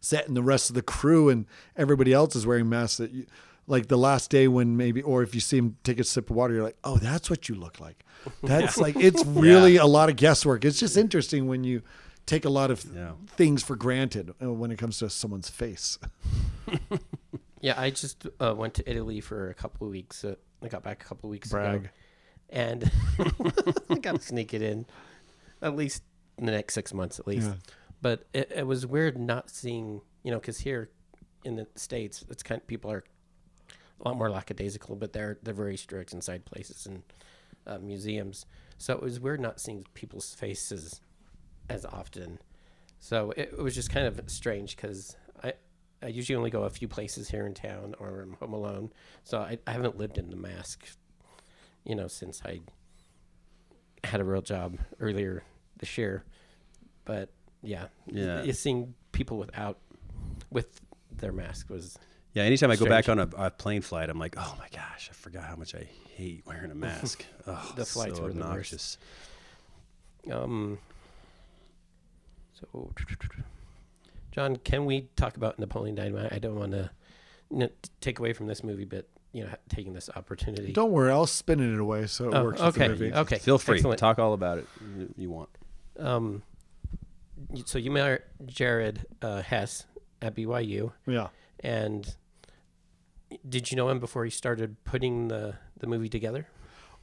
set 0.00 0.26
and 0.28 0.36
the 0.36 0.42
rest 0.42 0.70
of 0.70 0.74
the 0.74 0.82
crew 0.82 1.28
and 1.28 1.44
everybody 1.76 2.14
else 2.14 2.34
is 2.34 2.46
wearing 2.46 2.68
masks 2.70 2.96
that 2.96 3.10
you 3.10 3.26
like 3.66 3.88
the 3.88 3.98
last 3.98 4.30
day 4.30 4.46
when 4.48 4.76
maybe 4.76 5.02
or 5.02 5.22
if 5.22 5.34
you 5.34 5.40
see 5.40 5.58
him 5.58 5.76
take 5.84 5.98
a 6.00 6.04
sip 6.04 6.30
of 6.30 6.36
water 6.36 6.54
you're 6.54 6.62
like 6.62 6.78
oh 6.84 6.96
that's 6.98 7.28
what 7.28 7.48
you 7.48 7.54
look 7.54 7.80
like 7.80 8.04
that's 8.42 8.78
like 8.78 8.94
it's 8.96 9.24
really 9.24 9.76
a 9.76 9.86
lot 9.86 10.08
of 10.08 10.16
guesswork 10.16 10.64
it's 10.64 10.78
just 10.78 10.96
interesting 10.96 11.46
when 11.48 11.64
you 11.64 11.82
take 12.26 12.44
a 12.44 12.48
lot 12.50 12.70
of 12.70 12.84
Yeah. 12.94 13.12
things 13.28 13.62
for 13.62 13.76
granted 13.76 14.32
uh, 14.42 14.52
when 14.52 14.70
it 14.70 14.78
comes 14.78 14.98
to 14.98 15.10
someone's 15.10 15.48
face 15.50 15.98
Yeah, 17.62 17.80
I 17.80 17.90
just 17.90 18.26
uh, 18.38 18.54
went 18.54 18.74
to 18.74 18.88
Italy 18.88 19.20
for 19.20 19.48
a 19.48 19.54
couple 19.54 19.86
of 19.86 19.90
weeks. 19.90 20.24
Uh, 20.24 20.36
I 20.62 20.68
got 20.68 20.84
back 20.84 21.02
a 21.02 21.06
couple 21.06 21.28
of 21.28 21.32
weeks 21.32 21.50
ago, 21.52 21.80
and 22.50 22.88
I 23.90 23.94
got 23.98 24.16
to 24.16 24.20
sneak 24.20 24.52
it 24.54 24.62
in, 24.62 24.86
at 25.62 25.74
least 25.74 26.02
in 26.38 26.46
the 26.46 26.52
next 26.52 26.74
six 26.74 26.92
months, 26.92 27.18
at 27.18 27.26
least. 27.26 27.48
Yeah. 27.48 27.54
But 28.02 28.26
it, 28.34 28.52
it 28.54 28.66
was 28.66 28.86
weird 28.86 29.18
not 29.18 29.50
seeing, 29.50 30.02
you 30.22 30.30
know, 30.30 30.38
because 30.38 30.58
here 30.58 30.90
in 31.44 31.56
the 31.56 31.66
states, 31.76 32.24
it's 32.28 32.42
kind 32.42 32.60
of 32.60 32.66
people 32.68 32.90
are 32.92 33.04
a 34.00 34.08
lot 34.08 34.16
more 34.16 34.30
lackadaisical, 34.30 34.96
but 34.96 35.12
they're 35.12 35.38
they're 35.42 35.54
very 35.54 35.76
strict 35.76 36.12
inside 36.12 36.44
places 36.44 36.86
and 36.86 37.02
uh, 37.66 37.78
museums. 37.78 38.46
So 38.78 38.94
it 38.94 39.02
was 39.02 39.18
weird 39.20 39.40
not 39.40 39.60
seeing 39.60 39.84
people's 39.94 40.34
faces 40.34 41.00
as 41.68 41.84
often. 41.86 42.38
So 42.98 43.32
it, 43.36 43.54
it 43.56 43.62
was 43.62 43.74
just 43.74 43.90
kind 43.90 44.06
of 44.06 44.20
strange 44.30 44.76
because 44.76 45.16
I 45.42 45.54
I 46.02 46.08
usually 46.08 46.36
only 46.36 46.50
go 46.50 46.64
a 46.64 46.70
few 46.70 46.88
places 46.88 47.28
here 47.28 47.46
in 47.46 47.54
town 47.54 47.94
or 47.98 48.20
I'm 48.22 48.34
home 48.34 48.52
alone, 48.52 48.92
so 49.24 49.38
I, 49.38 49.58
I 49.66 49.72
haven't 49.72 49.96
lived 49.96 50.18
in 50.18 50.30
the 50.30 50.36
mask, 50.36 50.86
you 51.84 51.94
know, 51.94 52.06
since 52.06 52.42
I 52.44 52.60
had 54.04 54.20
a 54.20 54.24
real 54.24 54.42
job 54.42 54.78
earlier 55.00 55.42
this 55.78 55.96
year. 55.98 56.24
But 57.04 57.30
yeah, 57.62 57.86
Yeah. 58.06 58.52
seeing 58.52 58.94
people 59.12 59.38
without 59.38 59.78
with 60.50 60.80
their 61.10 61.32
mask 61.32 61.70
was 61.70 61.98
Yeah, 62.36 62.42
anytime 62.42 62.70
I 62.70 62.76
go 62.76 62.84
back 62.84 63.08
on 63.08 63.18
a, 63.18 63.28
a 63.36 63.50
plane 63.50 63.80
flight, 63.80 64.10
I'm 64.10 64.18
like, 64.18 64.34
oh 64.36 64.54
my 64.58 64.68
gosh, 64.70 65.08
I 65.10 65.14
forgot 65.14 65.44
how 65.44 65.56
much 65.56 65.74
I 65.74 65.88
hate 66.14 66.42
wearing 66.46 66.70
a 66.70 66.74
mask. 66.86 67.24
Oh, 67.46 67.72
The 67.76 67.86
flights 67.86 68.18
so 68.18 68.24
were 68.24 68.32
the 68.32 68.44
worst. 68.44 68.98
Um. 70.30 70.78
So, 72.60 72.90
Jon, 74.32 74.56
can 74.56 74.84
we 74.84 75.08
talk 75.16 75.36
about 75.38 75.58
Napoleon 75.58 75.94
Dynamite? 75.94 76.30
I 76.32 76.38
don't 76.38 76.56
want 76.58 76.72
to 76.72 76.90
n- 77.50 77.70
take 78.02 78.18
away 78.18 78.34
from 78.34 78.46
this 78.48 78.62
movie, 78.62 78.84
but 78.84 79.08
you 79.32 79.44
know, 79.44 79.50
taking 79.70 79.94
this 79.94 80.10
opportunity. 80.14 80.72
Don't 80.74 80.92
worry, 80.92 81.10
I'll 81.10 81.26
spin 81.26 81.60
it 81.60 81.78
away 81.80 82.06
so 82.06 82.28
it 82.28 82.34
Oh, 82.34 82.44
works 82.44 82.60
with 82.60 82.76
okay. 82.76 82.88
the 82.88 82.92
movie. 82.92 83.14
Okay. 83.14 83.38
Feel 83.38 83.56
free, 83.58 83.76
Excellent. 83.76 83.98
talk 83.98 84.18
all 84.18 84.34
about 84.34 84.58
it 84.58 84.66
you- 84.98 85.14
you 85.16 85.30
want. 85.30 85.48
Um. 85.98 86.42
So 87.64 87.78
you 87.78 87.90
met 87.90 88.24
Jared 88.46 89.06
uh, 89.22 89.40
Hess 89.40 89.86
at 90.20 90.34
BYU, 90.34 90.92
Yeah. 91.06 91.28
and 91.60 92.14
did 93.48 93.70
you 93.70 93.76
know 93.76 93.88
him 93.88 94.00
before 94.00 94.24
he 94.24 94.30
started 94.30 94.82
putting 94.84 95.28
the 95.28 95.54
the 95.78 95.86
movie 95.86 96.08
together? 96.08 96.46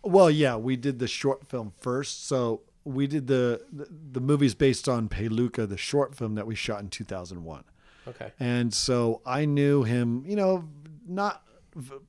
Well, 0.01 0.29
yeah, 0.29 0.55
we 0.55 0.75
did 0.75 0.99
the 0.99 1.07
short 1.07 1.47
film 1.47 1.73
first. 1.77 2.27
So 2.27 2.61
we 2.83 3.07
did 3.07 3.27
the 3.27 3.61
the, 3.71 3.87
the 4.11 4.21
movies 4.21 4.55
based 4.55 4.89
on 4.89 5.09
Peluca, 5.09 5.67
the 5.67 5.77
short 5.77 6.15
film 6.15 6.35
that 6.35 6.47
we 6.47 6.55
shot 6.55 6.81
in 6.81 6.89
2001. 6.89 7.63
Okay. 8.07 8.31
And 8.39 8.73
so 8.73 9.21
I 9.25 9.45
knew 9.45 9.83
him, 9.83 10.23
you 10.27 10.35
know, 10.35 10.67
not 11.07 11.43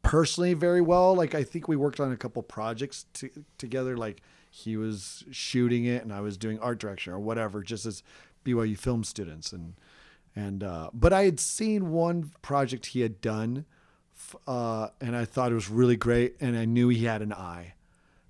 personally 0.02 0.54
very 0.54 0.80
well. 0.80 1.14
Like 1.14 1.34
I 1.34 1.44
think 1.44 1.68
we 1.68 1.76
worked 1.76 2.00
on 2.00 2.12
a 2.12 2.16
couple 2.16 2.42
projects 2.42 3.06
t- 3.12 3.30
together. 3.58 3.96
Like 3.96 4.22
he 4.50 4.76
was 4.76 5.24
shooting 5.30 5.84
it 5.84 6.02
and 6.02 6.12
I 6.12 6.20
was 6.20 6.36
doing 6.36 6.58
art 6.58 6.78
direction 6.78 7.12
or 7.12 7.20
whatever, 7.20 7.62
just 7.62 7.86
as 7.86 8.02
BYU 8.44 8.76
film 8.76 9.04
students. 9.04 9.52
And 9.52 9.74
and 10.36 10.64
uh, 10.64 10.90
but 10.92 11.12
I 11.12 11.24
had 11.24 11.38
seen 11.38 11.90
one 11.90 12.32
project 12.42 12.86
he 12.86 13.00
had 13.00 13.20
done, 13.20 13.66
uh, 14.47 14.88
and 15.00 15.16
I 15.16 15.25
thought 15.25 15.50
it 15.50 15.54
was 15.54 15.69
really 15.69 15.97
great, 15.97 16.37
and 16.40 16.57
I 16.57 16.64
knew 16.64 16.88
he 16.88 17.04
had 17.04 17.23
an 17.23 17.33
eye. 17.33 17.75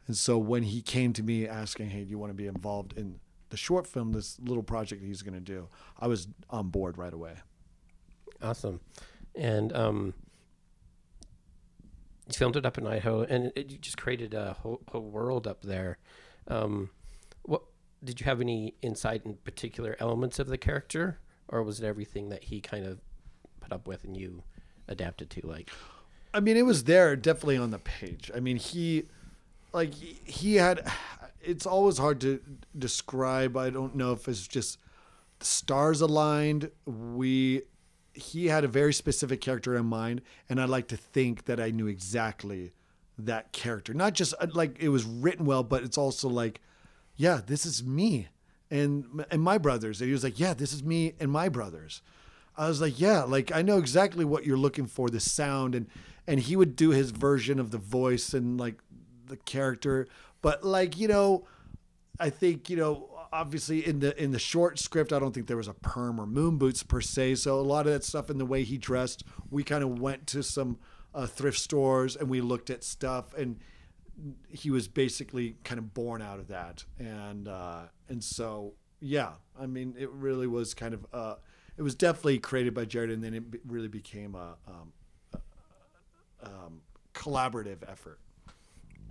And 0.06 0.16
so 0.16 0.36
when 0.38 0.64
he 0.64 0.82
came 0.82 1.12
to 1.14 1.22
me 1.22 1.46
asking, 1.48 1.90
"Hey, 1.90 2.04
do 2.04 2.10
you 2.10 2.18
want 2.18 2.30
to 2.30 2.34
be 2.34 2.46
involved 2.46 2.94
in 2.96 3.20
the 3.50 3.56
short 3.56 3.86
film, 3.86 4.12
this 4.12 4.38
little 4.40 4.62
project 4.62 5.02
he's 5.02 5.22
going 5.22 5.34
to 5.34 5.40
do?" 5.40 5.68
I 5.98 6.06
was 6.06 6.28
on 6.50 6.68
board 6.68 6.98
right 6.98 7.12
away. 7.12 7.34
Awesome. 8.42 8.80
And 9.34 9.72
um, 9.72 10.14
you 12.26 12.34
filmed 12.34 12.56
it 12.56 12.66
up 12.66 12.78
in 12.78 12.86
Idaho, 12.86 13.22
and 13.22 13.52
it, 13.56 13.80
just 13.80 13.96
created 13.96 14.34
a 14.34 14.54
whole, 14.54 14.80
whole 14.88 15.02
world 15.02 15.46
up 15.46 15.62
there. 15.62 15.98
Um, 16.48 16.90
what 17.42 17.62
did 18.02 18.20
you 18.20 18.24
have 18.24 18.40
any 18.40 18.74
insight 18.82 19.24
in 19.24 19.36
particular 19.44 19.96
elements 19.98 20.38
of 20.38 20.46
the 20.46 20.58
character, 20.58 21.18
or 21.48 21.62
was 21.62 21.80
it 21.80 21.86
everything 21.86 22.28
that 22.28 22.44
he 22.44 22.60
kind 22.60 22.86
of 22.86 23.00
put 23.60 23.72
up 23.72 23.88
with 23.88 24.04
and 24.04 24.16
you 24.16 24.42
adapted 24.88 25.30
to? 25.30 25.46
Like, 25.46 25.70
I 26.32 26.40
mean, 26.40 26.56
it 26.56 26.66
was 26.66 26.84
there 26.84 27.16
definitely 27.16 27.56
on 27.56 27.70
the 27.70 27.78
page. 27.78 28.30
I 28.34 28.40
mean, 28.40 28.56
he, 28.56 29.04
like, 29.72 29.94
he- 29.94 30.56
had. 30.56 30.90
It's 31.42 31.66
always 31.66 31.98
hard 31.98 32.22
to 32.22 32.40
describe. 32.78 33.54
I 33.56 33.68
don't 33.68 33.94
know 33.94 34.12
if 34.12 34.26
it's 34.28 34.48
just 34.48 34.78
the 35.40 35.44
stars 35.44 36.00
aligned. 36.00 36.70
We, 36.86 37.62
he 38.14 38.46
had 38.46 38.64
a 38.64 38.68
very 38.68 38.94
specific 38.94 39.42
character 39.42 39.76
in 39.76 39.84
mind, 39.84 40.22
and 40.48 40.58
I 40.58 40.64
like 40.64 40.88
to 40.88 40.96
think 40.96 41.44
that 41.44 41.60
I 41.60 41.70
knew 41.70 41.86
exactly 41.86 42.72
that 43.18 43.52
character. 43.52 43.92
Not 43.92 44.14
just 44.14 44.34
uh, 44.40 44.46
like 44.54 44.76
it 44.80 44.88
was 44.88 45.04
written 45.04 45.44
well, 45.44 45.62
but 45.62 45.82
it's 45.82 45.98
also 45.98 46.28
like, 46.28 46.60
yeah, 47.16 47.40
this 47.46 47.66
is 47.66 47.84
me 47.84 48.28
and 48.70 49.24
and 49.30 49.42
my 49.42 49.58
brothers. 49.58 50.00
And 50.00 50.08
he 50.08 50.12
was 50.12 50.24
like, 50.24 50.40
yeah, 50.40 50.54
this 50.54 50.72
is 50.72 50.82
me 50.82 51.14
and 51.20 51.30
my 51.30 51.48
brothers. 51.48 52.02
I 52.56 52.68
was 52.68 52.80
like, 52.80 53.00
yeah, 53.00 53.22
like 53.22 53.52
I 53.52 53.62
know 53.62 53.78
exactly 53.78 54.24
what 54.24 54.44
you're 54.44 54.56
looking 54.56 54.86
for, 54.86 55.08
the 55.08 55.20
sound 55.20 55.74
and 55.74 55.86
and 56.26 56.40
he 56.40 56.56
would 56.56 56.76
do 56.76 56.90
his 56.90 57.10
version 57.10 57.58
of 57.58 57.70
the 57.70 57.78
voice 57.78 58.32
and 58.32 58.58
like 58.58 58.80
the 59.26 59.36
character, 59.36 60.06
but 60.42 60.64
like, 60.64 60.98
you 60.98 61.08
know, 61.08 61.46
I 62.18 62.30
think, 62.30 62.70
you 62.70 62.76
know, 62.76 63.10
obviously 63.32 63.86
in 63.86 63.98
the 64.00 64.20
in 64.22 64.30
the 64.30 64.38
short 64.38 64.78
script, 64.78 65.12
I 65.12 65.18
don't 65.18 65.32
think 65.32 65.46
there 65.46 65.56
was 65.56 65.68
a 65.68 65.74
perm 65.74 66.20
or 66.20 66.26
moon 66.26 66.56
boots 66.56 66.82
per 66.82 67.00
se. 67.00 67.36
So 67.36 67.58
a 67.58 67.62
lot 67.62 67.86
of 67.86 67.92
that 67.92 68.04
stuff 68.04 68.30
in 68.30 68.38
the 68.38 68.46
way 68.46 68.62
he 68.62 68.78
dressed, 68.78 69.24
we 69.50 69.64
kind 69.64 69.82
of 69.82 69.98
went 70.00 70.26
to 70.28 70.42
some 70.42 70.78
uh, 71.14 71.26
thrift 71.26 71.58
stores 71.58 72.16
and 72.16 72.28
we 72.28 72.40
looked 72.40 72.70
at 72.70 72.82
stuff 72.82 73.34
and 73.34 73.60
he 74.48 74.70
was 74.70 74.88
basically 74.88 75.56
kind 75.64 75.78
of 75.78 75.92
born 75.94 76.22
out 76.22 76.38
of 76.38 76.48
that 76.48 76.84
and 76.98 77.48
uh, 77.48 77.82
and 78.08 78.22
so 78.22 78.74
yeah 79.00 79.32
i 79.60 79.66
mean 79.66 79.94
it 79.98 80.10
really 80.10 80.46
was 80.46 80.72
kind 80.72 80.94
of 80.94 81.06
uh, 81.12 81.34
it 81.76 81.82
was 81.82 81.94
definitely 81.94 82.38
created 82.38 82.74
by 82.74 82.84
jared 82.84 83.10
and 83.10 83.22
then 83.22 83.34
it 83.34 83.42
really 83.66 83.88
became 83.88 84.34
a 84.34 84.56
um, 84.68 84.92
um, 86.42 86.80
collaborative 87.14 87.78
effort 87.88 88.18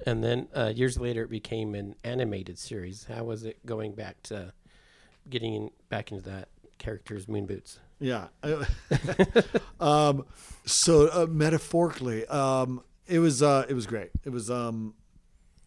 and 0.05 0.23
then 0.23 0.47
uh, 0.55 0.71
years 0.75 0.99
later, 0.99 1.23
it 1.23 1.29
became 1.29 1.75
an 1.75 1.95
animated 2.03 2.57
series. 2.57 3.05
How 3.05 3.23
was 3.23 3.43
it 3.43 3.65
going 3.65 3.93
back 3.93 4.21
to 4.23 4.53
getting 5.29 5.53
in, 5.53 5.71
back 5.89 6.11
into 6.11 6.23
that 6.29 6.49
character's 6.77 7.27
moon 7.27 7.45
boots? 7.45 7.79
Yeah. 7.99 8.27
um, 9.79 10.25
so 10.65 11.07
uh, 11.07 11.27
metaphorically, 11.29 12.25
um, 12.27 12.81
it 13.07 13.19
was 13.19 13.41
uh, 13.41 13.65
it 13.69 13.73
was 13.73 13.85
great. 13.85 14.09
It 14.25 14.29
was 14.29 14.51
um, 14.51 14.93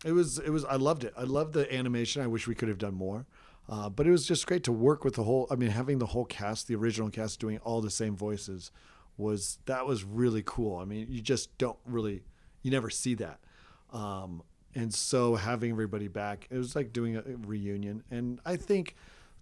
it 0.05 0.13
was 0.13 0.39
it 0.39 0.51
was 0.51 0.65
I 0.65 0.77
loved 0.77 1.05
it. 1.05 1.15
I 1.17 1.23
loved 1.23 1.55
the 1.55 1.73
animation. 1.75 2.23
I 2.23 2.27
wish 2.27 2.47
we 2.47 2.55
could 2.55 2.69
have 2.69 2.79
done 2.79 2.95
more. 2.95 3.27
Uh, 3.69 3.89
but 3.89 4.07
it 4.07 4.11
was 4.11 4.27
just 4.27 4.47
great 4.47 4.63
to 4.65 4.73
work 4.73 5.05
with 5.05 5.15
the 5.15 5.25
whole. 5.25 5.47
I 5.51 5.57
mean, 5.57 5.71
having 5.71 5.99
the 5.99 6.07
whole 6.07 6.25
cast, 6.25 6.69
the 6.69 6.77
original 6.77 7.11
cast, 7.11 7.41
doing 7.41 7.59
all 7.59 7.81
the 7.81 7.91
same 7.91 8.17
voices, 8.17 8.71
was 9.17 9.59
that 9.67 9.87
was 9.87 10.05
really 10.05 10.43
cool. 10.45 10.79
I 10.79 10.85
mean, 10.85 11.07
you 11.11 11.21
just 11.21 11.57
don't 11.59 11.79
really, 11.85 12.23
you 12.63 12.71
never 12.71 12.91
see 12.91 13.15
that. 13.15 13.41
Um, 13.93 14.43
and 14.75 14.93
so 14.93 15.37
having 15.37 15.71
everybody 15.71 16.07
back, 16.09 16.47
it 16.51 16.59
was 16.59 16.77
like 16.77 16.93
doing 16.93 17.17
a 17.17 17.23
reunion. 17.23 18.05
And 18.11 18.41
I 18.45 18.57
think 18.57 18.95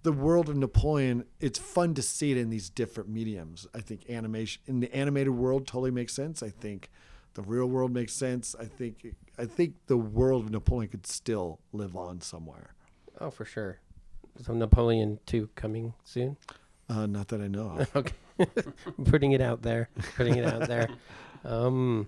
the 0.04 0.12
world 0.12 0.48
of 0.48 0.56
Napoleon, 0.56 1.24
it's 1.40 1.58
fun 1.58 1.94
to 1.94 2.02
see 2.02 2.30
it 2.30 2.36
in 2.36 2.50
these 2.50 2.70
different 2.70 3.10
mediums. 3.10 3.66
I 3.74 3.80
think 3.80 4.08
animation 4.08 4.62
in 4.66 4.80
the 4.80 4.94
animated 4.94 5.34
world 5.34 5.66
totally 5.66 5.90
makes 5.90 6.14
sense. 6.14 6.42
I 6.42 6.50
think 6.50 6.90
the 7.34 7.42
real 7.42 7.66
world 7.66 7.92
makes 7.92 8.12
sense. 8.12 8.54
I 8.58 8.66
think 8.66 9.14
I 9.38 9.46
think 9.46 9.74
the 9.86 9.96
world 9.96 10.44
of 10.44 10.50
Napoleon 10.50 10.90
could 10.90 11.06
still 11.06 11.58
live 11.72 11.96
on 11.96 12.20
somewhere. 12.20 12.74
Oh, 13.20 13.30
for 13.30 13.44
sure. 13.44 13.80
So 14.42 14.52
Napoleon 14.52 15.18
two 15.26 15.48
coming 15.54 15.94
soon. 16.04 16.36
Uh, 16.88 17.06
not 17.06 17.28
that 17.28 17.40
I 17.40 17.48
know 17.48 17.78
of. 17.78 17.96
Okay, 17.96 18.12
putting 19.04 19.32
it 19.32 19.40
out 19.40 19.62
there, 19.62 19.88
putting 20.16 20.36
it 20.36 20.44
out 20.44 20.68
there. 20.68 20.88
Um, 21.46 22.06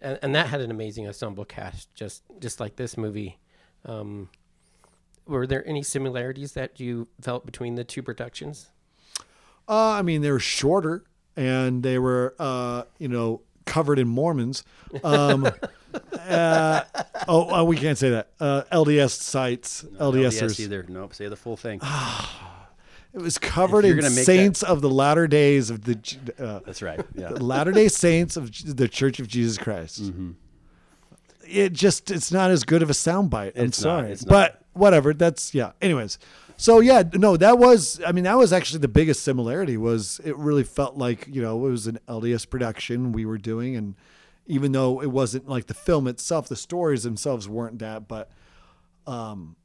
and, 0.00 0.18
and 0.22 0.34
that 0.34 0.48
had 0.48 0.60
an 0.60 0.72
amazing 0.72 1.06
ensemble 1.06 1.44
cast, 1.44 1.94
just 1.94 2.24
just 2.40 2.58
like 2.58 2.74
this 2.74 2.96
movie. 2.96 3.38
Um, 3.86 4.28
were 5.24 5.46
there 5.46 5.64
any 5.68 5.84
similarities 5.84 6.54
that 6.54 6.80
you 6.80 7.06
felt 7.20 7.46
between 7.46 7.76
the 7.76 7.84
two 7.84 8.02
productions? 8.02 8.70
Uh, 9.68 9.90
I 9.90 10.02
mean, 10.02 10.22
they 10.22 10.32
were 10.32 10.40
shorter 10.40 11.04
and 11.36 11.84
they 11.84 12.00
were, 12.00 12.34
uh, 12.40 12.82
you 12.98 13.06
know, 13.06 13.42
covered 13.66 13.98
in 14.00 14.08
Mormons. 14.08 14.64
Um, 15.04 15.48
uh, 16.28 16.84
oh, 17.28 17.60
uh, 17.60 17.64
we 17.64 17.76
can't 17.76 17.98
say 17.98 18.10
that. 18.10 18.28
Uh, 18.38 18.62
LDS 18.72 19.10
sites, 19.20 19.84
No 19.98 20.12
LDSers. 20.12 20.42
LDS 20.50 20.60
either. 20.60 20.84
Nope. 20.88 21.14
Say 21.14 21.28
the 21.28 21.36
full 21.36 21.56
thing. 21.56 21.80
It 23.14 23.22
was 23.22 23.38
covered 23.38 23.86
in 23.86 24.02
saints 24.02 24.62
of 24.62 24.82
the 24.82 24.90
latter 24.90 25.26
days 25.26 25.70
of 25.70 25.82
the 25.84 25.98
uh, 26.38 26.60
That's 26.64 26.82
right. 26.82 27.00
Yeah. 27.14 27.30
latter 27.30 27.72
day 27.72 27.88
saints 27.88 28.36
of 28.36 28.52
the 28.76 28.86
Church 28.86 29.18
of 29.18 29.26
Jesus 29.26 29.56
Christ. 29.56 30.02
Mm-hmm. 30.02 30.32
It 31.46 31.72
just 31.72 32.10
it's 32.10 32.30
not 32.30 32.50
as 32.50 32.64
good 32.64 32.82
of 32.82 32.90
a 32.90 32.92
soundbite. 32.92 33.52
I'm 33.58 33.64
It's 33.66 33.78
sorry, 33.78 34.12
it's 34.12 34.26
not. 34.26 34.30
but 34.30 34.62
whatever. 34.74 35.14
That's 35.14 35.54
yeah. 35.54 35.72
Anyways, 35.80 36.18
so 36.58 36.80
yeah, 36.80 37.02
no, 37.14 37.38
that 37.38 37.58
was. 37.58 37.98
I 38.06 38.12
mean, 38.12 38.24
that 38.24 38.36
was 38.36 38.52
actually 38.52 38.80
the 38.80 38.88
biggest 38.88 39.22
similarity. 39.24 39.78
Was 39.78 40.20
it 40.22 40.36
really 40.36 40.62
felt 40.64 40.98
like 40.98 41.26
you 41.28 41.40
know 41.40 41.66
it 41.66 41.70
was 41.70 41.86
an 41.86 41.98
LDS 42.08 42.48
production 42.48 43.12
we 43.12 43.24
were 43.24 43.38
doing, 43.38 43.74
and 43.74 43.94
even 44.48 44.72
though 44.72 45.00
it 45.00 45.10
wasn't 45.10 45.48
like 45.48 45.66
the 45.66 45.74
film 45.74 46.08
itself, 46.08 46.48
the 46.48 46.56
stories 46.56 47.04
themselves 47.04 47.48
weren't 47.48 47.78
that, 47.78 48.08
but 48.08 48.30
um, 49.06 49.56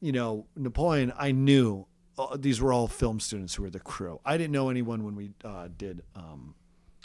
you 0.00 0.12
know, 0.12 0.46
Napoleon, 0.56 1.12
I 1.18 1.32
knew 1.32 1.86
uh, 2.18 2.36
these 2.38 2.60
were 2.60 2.72
all 2.72 2.86
film 2.86 3.20
students 3.20 3.54
who 3.54 3.64
were 3.64 3.70
the 3.70 3.80
crew. 3.80 4.20
I 4.24 4.36
didn't 4.38 4.52
know 4.52 4.70
anyone 4.70 5.04
when 5.04 5.14
we 5.14 5.30
uh, 5.44 5.68
did 5.76 6.02
um, 6.14 6.54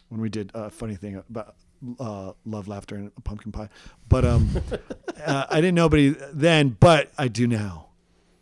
when 0.09 0.21
we 0.21 0.29
did 0.29 0.51
a 0.53 0.69
funny 0.69 0.95
thing 0.95 1.15
about 1.29 1.55
uh, 1.99 2.33
love, 2.45 2.67
laughter, 2.67 2.95
and 2.95 3.11
pumpkin 3.23 3.51
pie. 3.51 3.69
But 4.07 4.23
um, 4.23 4.49
uh, 5.25 5.45
I 5.49 5.55
didn't 5.55 5.75
know 5.75 5.83
nobody 5.83 6.15
then, 6.33 6.77
but 6.79 7.11
I 7.17 7.27
do 7.27 7.47
now. 7.47 7.89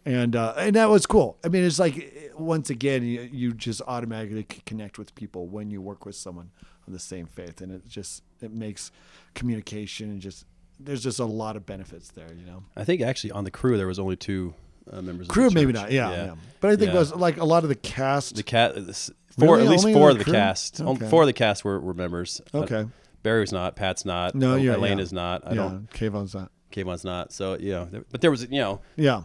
and 0.05 0.35
uh, 0.35 0.53
and 0.57 0.75
that 0.75 0.89
was 0.89 1.05
cool. 1.05 1.37
I 1.43 1.47
mean, 1.47 1.63
it's 1.63 1.79
like 1.79 2.31
once 2.37 2.69
again, 2.69 3.03
you, 3.03 3.29
you 3.31 3.53
just 3.53 3.81
automatically 3.87 4.43
connect 4.65 4.97
with 4.97 5.15
people 5.15 5.47
when 5.47 5.71
you 5.71 5.81
work 5.81 6.05
with 6.05 6.15
someone 6.15 6.51
of 6.85 6.93
the 6.93 6.99
same 6.99 7.25
faith, 7.25 7.61
and 7.61 7.71
it 7.71 7.87
just 7.87 8.23
it 8.43 8.51
makes 8.53 8.91
communication 9.33 10.09
and 10.09 10.21
just 10.21 10.45
there's 10.79 11.03
just 11.03 11.19
a 11.19 11.25
lot 11.25 11.55
of 11.55 11.65
benefits 11.65 12.09
there. 12.11 12.27
You 12.33 12.45
know, 12.45 12.63
I 12.75 12.83
think 12.83 13.01
actually 13.01 13.31
on 13.31 13.43
the 13.43 13.51
crew 13.51 13.77
there 13.77 13.87
was 13.87 13.99
only 13.99 14.15
two 14.15 14.53
uh, 14.91 15.01
members. 15.01 15.27
crew 15.27 15.47
of 15.47 15.53
the 15.53 15.59
maybe 15.59 15.71
not, 15.73 15.91
yeah, 15.91 16.11
yeah. 16.11 16.35
But 16.59 16.71
I 16.71 16.75
think 16.75 16.89
Yeah. 16.91 16.97
it 16.97 16.99
was 16.99 17.15
like 17.15 17.37
a 17.37 17.45
lot 17.45 17.63
of 17.63 17.69
the 17.69 17.75
cast. 17.75 18.35
the 18.35 18.43
cat. 18.43 18.75
Four 18.75 19.55
Really? 19.55 19.63
at 19.65 19.71
least 19.71 19.85
Only 19.85 19.93
four 19.97 20.09
of 20.11 20.17
the 20.19 20.23
crew? 20.25 20.33
cast. 20.33 20.79
Okay. 20.81 21.09
Four 21.09 21.23
of 21.23 21.27
the 21.27 21.33
cast 21.33 21.63
were, 21.65 21.79
were 21.79 21.93
members. 21.95 22.39
Uh, 22.53 22.59
okay, 22.59 22.85
Barry's 23.23 23.51
not. 23.51 23.75
Pat's 23.75 24.05
not. 24.05 24.35
No, 24.35 24.51
El- 24.51 24.59
yeah, 24.59 24.75
Elaine 24.75 24.97
yeah. 24.99 25.03
is 25.03 25.11
not. 25.13 25.47
I 25.47 25.51
yeah, 25.51 25.55
don't. 25.55 25.89
Kayvon's 25.89 26.35
not. 26.35 26.51
Kayvon's 26.71 27.03
not. 27.03 27.31
So 27.31 27.57
you 27.57 27.71
know, 27.71 27.87
but 28.11 28.21
there 28.21 28.29
was 28.29 28.43
you 28.43 28.59
know 28.59 28.81
Yeah, 28.95 29.23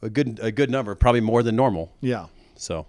a 0.00 0.08
good 0.08 0.38
a 0.42 0.50
good 0.52 0.70
number, 0.70 0.94
probably 0.94 1.20
more 1.20 1.42
than 1.42 1.56
normal. 1.56 1.92
yeah. 2.00 2.26
So 2.56 2.86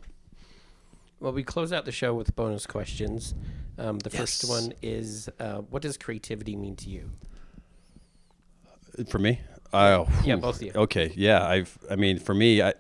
Well, 1.22 1.34
we 1.34 1.44
close 1.44 1.72
out 1.72 1.86
the 1.86 1.92
show 1.92 2.16
with 2.16 2.36
bonus 2.36 2.66
questions. 2.66 3.36
Um, 3.78 4.00
the 4.00 4.10
first 4.10 4.50
one 4.50 4.74
is, 4.82 5.30
uh, 5.40 5.60
what 5.60 5.84
does 5.84 5.96
creativity 5.96 6.56
mean 6.56 6.76
to 6.78 6.90
you? 6.90 7.12
for 9.08 9.20
me, 9.20 9.40
oh 9.72 10.08
Yeah, 10.26 10.36
both 10.36 10.58
of 10.58 10.64
you. 10.64 10.72
Okay, 10.76 11.14
yeah. 11.16 11.48
I've. 11.48 11.78
I 11.90 11.96
mean, 11.96 12.20
for 12.20 12.34
me, 12.34 12.62
I. 12.62 12.74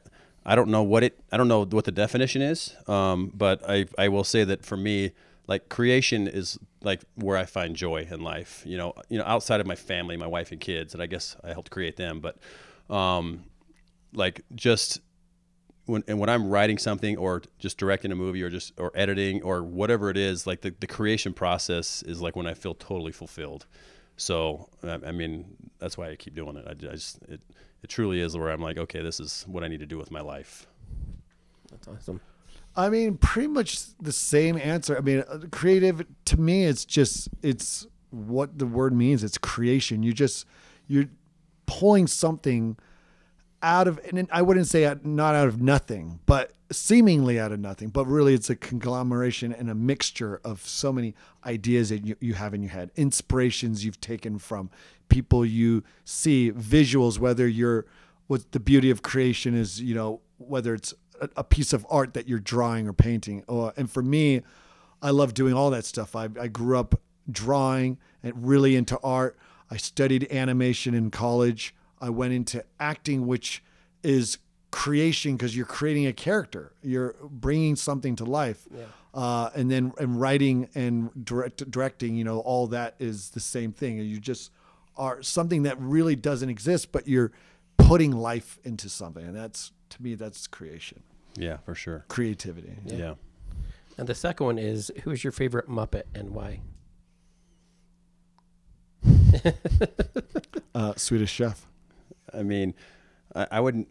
I 0.43 0.55
don't 0.55 0.69
know 0.69 0.81
what 0.81 1.03
it. 1.03 1.19
I 1.31 1.37
don't 1.37 1.47
know 1.47 1.63
what 1.65 1.85
the 1.85 1.91
definition 1.91 2.41
is. 2.41 2.75
Um, 2.87 3.31
but 3.33 3.61
I. 3.69 3.85
I 3.97 4.09
will 4.09 4.23
say 4.23 4.43
that 4.43 4.65
for 4.65 4.75
me, 4.75 5.11
like 5.47 5.69
creation 5.69 6.27
is 6.27 6.59
like 6.83 7.01
where 7.15 7.37
I 7.37 7.45
find 7.45 7.75
joy 7.75 8.07
in 8.09 8.21
life. 8.21 8.63
You 8.65 8.77
know. 8.77 8.93
You 9.07 9.19
know, 9.19 9.23
outside 9.25 9.61
of 9.61 9.67
my 9.67 9.75
family, 9.75 10.17
my 10.17 10.27
wife 10.27 10.51
and 10.51 10.59
kids, 10.59 10.93
and 10.93 11.01
I 11.01 11.05
guess 11.05 11.37
I 11.43 11.53
helped 11.53 11.69
create 11.71 11.95
them. 11.95 12.19
But, 12.19 12.37
um, 12.93 13.45
like 14.13 14.41
just 14.53 14.99
when 15.91 16.03
and 16.07 16.19
when 16.19 16.29
I'm 16.29 16.47
writing 16.47 16.77
something 16.77 17.17
or 17.17 17.43
just 17.59 17.77
directing 17.77 18.11
a 18.11 18.15
movie 18.15 18.41
or 18.41 18.49
just 18.49 18.73
or 18.79 18.91
editing 18.95 19.43
or 19.43 19.63
whatever 19.63 20.09
it 20.09 20.17
is, 20.17 20.47
like 20.47 20.61
the, 20.61 20.73
the 20.79 20.87
creation 20.87 21.33
process 21.33 22.01
is 22.03 22.21
like 22.21 22.35
when 22.35 22.47
I 22.47 22.53
feel 22.53 22.73
totally 22.73 23.11
fulfilled. 23.11 23.67
So 24.17 24.69
I, 24.83 24.99
I 25.07 25.11
mean 25.11 25.45
that's 25.79 25.97
why 25.97 26.09
I 26.09 26.15
keep 26.15 26.33
doing 26.33 26.55
it. 26.55 26.65
I, 26.67 26.71
I 26.71 26.73
just 26.73 27.21
it 27.23 27.41
it 27.83 27.89
truly 27.89 28.21
is 28.21 28.37
where 28.37 28.49
I'm 28.49 28.61
like, 28.61 28.77
okay, 28.77 29.01
this 29.01 29.19
is 29.19 29.43
what 29.47 29.63
I 29.63 29.67
need 29.67 29.79
to 29.81 29.85
do 29.85 29.97
with 29.97 30.11
my 30.11 30.21
life. 30.21 30.67
That's 31.69 31.87
awesome. 31.87 32.21
I 32.75 32.89
mean, 32.89 33.17
pretty 33.17 33.49
much 33.49 33.97
the 33.97 34.13
same 34.13 34.57
answer. 34.57 34.97
I 34.97 35.01
mean, 35.01 35.23
uh, 35.27 35.39
creative 35.51 36.05
to 36.25 36.39
me, 36.39 36.65
it's 36.65 36.85
just 36.85 37.27
it's 37.41 37.85
what 38.11 38.57
the 38.57 38.65
word 38.65 38.93
means. 38.93 39.23
It's 39.23 39.37
creation. 39.37 40.03
You 40.03 40.13
just 40.13 40.45
you're 40.87 41.09
pulling 41.65 42.07
something 42.07 42.77
out 43.63 43.87
of, 43.87 43.99
and 44.11 44.27
I 44.31 44.41
wouldn't 44.41 44.67
say 44.67 44.93
not 45.03 45.35
out 45.35 45.47
of 45.47 45.61
nothing, 45.61 46.19
but 46.25 46.53
seemingly 46.71 47.39
out 47.39 47.51
of 47.51 47.59
nothing. 47.59 47.89
But 47.89 48.05
really, 48.05 48.33
it's 48.33 48.49
a 48.49 48.55
conglomeration 48.55 49.53
and 49.53 49.69
a 49.69 49.75
mixture 49.75 50.41
of 50.43 50.61
so 50.61 50.91
many 50.91 51.15
ideas 51.45 51.89
that 51.89 52.05
you, 52.05 52.15
you 52.19 52.33
have 52.33 52.53
in 52.53 52.61
your 52.61 52.71
head, 52.71 52.91
inspirations 52.95 53.85
you've 53.85 54.01
taken 54.01 54.39
from 54.39 54.69
people 55.09 55.45
you 55.45 55.83
see, 56.03 56.51
visuals. 56.51 57.19
Whether 57.19 57.47
you're 57.47 57.85
what 58.27 58.51
the 58.51 58.59
beauty 58.59 58.89
of 58.89 59.01
creation 59.01 59.53
is, 59.53 59.81
you 59.81 59.93
know, 59.93 60.21
whether 60.37 60.73
it's 60.73 60.93
a, 61.19 61.29
a 61.37 61.43
piece 61.43 61.73
of 61.73 61.85
art 61.89 62.13
that 62.13 62.27
you're 62.27 62.39
drawing 62.39 62.87
or 62.87 62.93
painting. 62.93 63.43
Or, 63.47 63.73
and 63.75 63.91
for 63.91 64.01
me, 64.01 64.41
I 65.01 65.09
love 65.11 65.33
doing 65.33 65.53
all 65.53 65.69
that 65.71 65.85
stuff. 65.85 66.15
I, 66.15 66.29
I 66.39 66.47
grew 66.47 66.77
up 66.77 66.99
drawing 67.29 67.97
and 68.23 68.47
really 68.47 68.75
into 68.75 68.99
art. 69.03 69.37
I 69.69 69.77
studied 69.77 70.31
animation 70.31 70.93
in 70.93 71.11
college. 71.11 71.75
I 72.01 72.09
went 72.09 72.33
into 72.33 72.65
acting, 72.79 73.27
which 73.27 73.63
is 74.03 74.39
creation 74.71 75.35
because 75.37 75.55
you're 75.55 75.65
creating 75.65 76.07
a 76.07 76.13
character. 76.13 76.73
You're 76.81 77.15
bringing 77.29 77.75
something 77.75 78.15
to 78.17 78.25
life. 78.25 78.67
Uh, 79.13 79.49
and 79.55 79.69
then 79.69 79.91
and 79.99 80.19
writing 80.19 80.69
and 80.73 81.09
direct, 81.25 81.69
directing, 81.69 82.15
you 82.15 82.23
know, 82.23 82.39
all 82.39 82.67
that 82.67 82.95
is 82.97 83.29
the 83.31 83.39
same 83.41 83.71
thing. 83.73 83.97
You 83.99 84.19
just 84.19 84.51
are 84.95 85.21
something 85.21 85.63
that 85.63 85.79
really 85.79 86.15
doesn't 86.15 86.49
exist, 86.49 86.91
but 86.91 87.07
you're 87.07 87.31
putting 87.77 88.11
life 88.13 88.57
into 88.63 88.87
something. 88.89 89.25
And 89.25 89.35
that's, 89.35 89.71
to 89.89 90.01
me, 90.01 90.15
that's 90.15 90.47
creation, 90.47 91.03
Yeah, 91.37 91.57
for 91.57 91.75
sure. 91.75 92.05
creativity. 92.07 92.73
Yeah. 92.85 93.15
And 93.97 94.07
the 94.07 94.15
second 94.15 94.45
one 94.45 94.57
is, 94.57 94.89
who 95.03 95.11
is 95.11 95.23
your 95.25 95.31
favorite 95.33 95.67
Muppet 95.69 96.03
and 96.15 96.29
why? 96.31 96.61
Uh, 100.73 100.93
Swedish 100.95 101.29
Chef. 101.31 101.67
I 102.33 102.43
mean, 102.43 102.73
I, 103.35 103.47
I 103.51 103.59
wouldn't. 103.59 103.87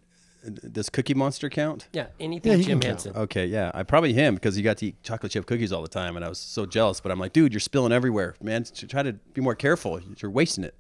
Does 0.72 0.88
Cookie 0.88 1.12
Monster 1.12 1.50
count? 1.50 1.86
Yeah, 1.92 2.06
anything 2.18 2.52
Yeah, 2.52 2.64
Jim 2.64 2.80
can. 2.80 2.90
Henson. 2.92 3.14
Okay, 3.14 3.44
yeah, 3.44 3.70
I 3.74 3.82
probably 3.82 4.14
him 4.14 4.36
because 4.36 4.56
he 4.56 4.62
got 4.62 4.78
to 4.78 4.86
eat 4.86 5.02
chocolate 5.02 5.32
chip 5.32 5.44
cookies 5.44 5.70
all 5.70 5.82
the 5.82 5.88
time, 5.88 6.16
and 6.16 6.24
I 6.24 6.30
was 6.30 6.38
so 6.38 6.64
jealous. 6.64 6.98
But 7.00 7.12
I'm 7.12 7.18
like, 7.18 7.34
dude, 7.34 7.52
you're 7.52 7.60
spilling 7.60 7.92
everywhere, 7.92 8.34
man. 8.42 8.64
Try 8.64 9.02
to 9.02 9.12
be 9.12 9.42
more 9.42 9.54
careful. 9.54 10.00
You're 10.18 10.30
wasting 10.30 10.64
it. 10.64 10.74